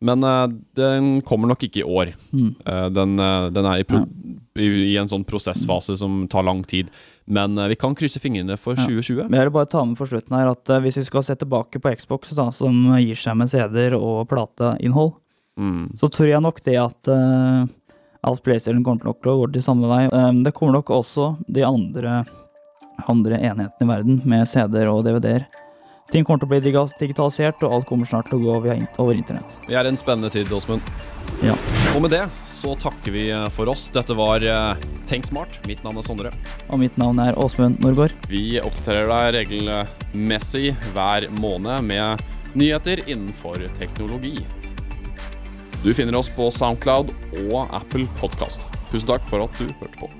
Men 0.00 0.24
uh, 0.24 0.46
den 0.74 1.20
kommer 1.28 1.50
nok 1.50 1.60
ikke 1.66 1.82
i 1.82 1.84
år. 1.84 2.14
Mm. 2.32 2.54
Uh, 2.64 2.86
den, 2.88 3.18
uh, 3.20 3.50
den 3.52 3.66
er 3.68 3.82
i, 3.82 3.84
pro 3.84 3.98
i, 4.56 4.68
i 4.94 4.94
en 4.96 5.08
sånn 5.10 5.26
prosessfase 5.28 5.92
som 6.00 6.22
tar 6.32 6.46
lang 6.48 6.62
tid. 6.64 6.88
Men 7.30 7.54
vi 7.68 7.76
kan 7.76 7.92
krysse 7.94 8.18
fingrene 8.18 8.56
for 8.58 8.74
Ja. 8.80 8.86
2020. 8.88 9.28
Men 9.28 9.38
jeg 9.38 9.50
vil 9.50 9.56
bare 9.58 9.68
ta 9.70 9.84
med 9.84 9.98
for 10.00 10.08
slutten 10.08 10.34
her 10.34 10.48
at 10.50 10.72
hvis 10.82 10.96
vi 10.98 11.04
skal 11.04 11.22
se 11.22 11.36
tilbake 11.36 11.78
på 11.84 11.92
Xbox, 12.00 12.32
da, 12.34 12.48
som 12.50 12.72
gir 12.96 13.14
seg 13.20 13.36
med 13.36 13.52
CD-er 13.52 13.94
og 13.98 14.24
plateinnhold, 14.32 15.18
Mm. 15.60 15.90
så 15.98 16.08
tror 16.08 16.28
jeg 16.30 16.40
nok 16.40 16.60
det 16.64 16.76
at 16.80 17.08
uh, 17.12 17.66
alt 18.24 18.42
PlayStation 18.46 18.84
kommer 18.86 19.02
til 19.02 19.10
å 19.12 19.38
gå 19.42 19.48
til 19.52 19.64
samme 19.64 19.88
vei. 19.90 20.06
Um, 20.08 20.38
det 20.46 20.54
kommer 20.56 20.78
nok 20.78 20.88
også 20.94 21.34
de 21.52 21.64
andre, 21.66 22.22
andre 23.08 23.40
enheten 23.40 23.86
i 23.86 23.90
verden, 23.90 24.22
med 24.28 24.48
CD-er 24.48 24.90
og 24.92 25.04
DVD-er. 25.06 25.46
Ting 26.10 26.24
kommer 26.26 26.42
til 26.42 26.48
å 26.48 26.50
bli 26.50 26.72
digitalisert, 26.98 27.60
og 27.62 27.74
alt 27.76 27.86
kommer 27.86 28.08
snart 28.08 28.26
til 28.30 28.40
å 28.40 28.42
gå 28.42 28.72
over 28.98 29.14
internett. 29.14 29.60
Vi 29.68 29.76
er 29.78 29.86
en 29.86 29.98
spennende 29.98 30.30
tid, 30.34 30.50
Åsmund. 30.50 30.82
Ja. 31.46 31.54
Og 31.94 32.02
med 32.02 32.10
det 32.10 32.24
så 32.50 32.74
takker 32.78 33.14
vi 33.14 33.28
eh, 33.30 33.46
for 33.54 33.70
oss. 33.70 33.86
Dette 33.94 34.16
var 34.18 34.42
eh, 34.42 34.88
Tenk 35.10 35.26
smart. 35.26 35.60
Mitt 35.66 35.82
navn 35.86 35.98
er 35.98 36.06
Sondre. 36.06 36.30
Og 36.68 36.82
mitt 36.82 36.98
navn 37.00 37.18
er 37.22 37.38
Åsmund 37.38 37.80
Norgård. 37.82 38.14
Vi 38.30 38.60
oppdaterer 38.62 39.10
deg 39.10 39.32
regelmessig 39.38 40.74
hver 40.92 41.26
måned 41.38 41.86
med 41.86 42.22
nyheter 42.58 43.02
innenfor 43.06 43.66
teknologi. 43.78 44.36
Du 45.82 45.92
finner 45.94 46.18
oss 46.18 46.30
på 46.30 46.50
Soundcloud 46.54 47.14
og 47.46 47.60
Apple 47.74 48.06
Podkast. 48.20 48.68
Tusen 48.90 49.14
takk 49.14 49.26
for 49.30 49.46
at 49.46 49.62
du 49.62 49.70
hørte 49.80 49.96
på. 50.02 50.10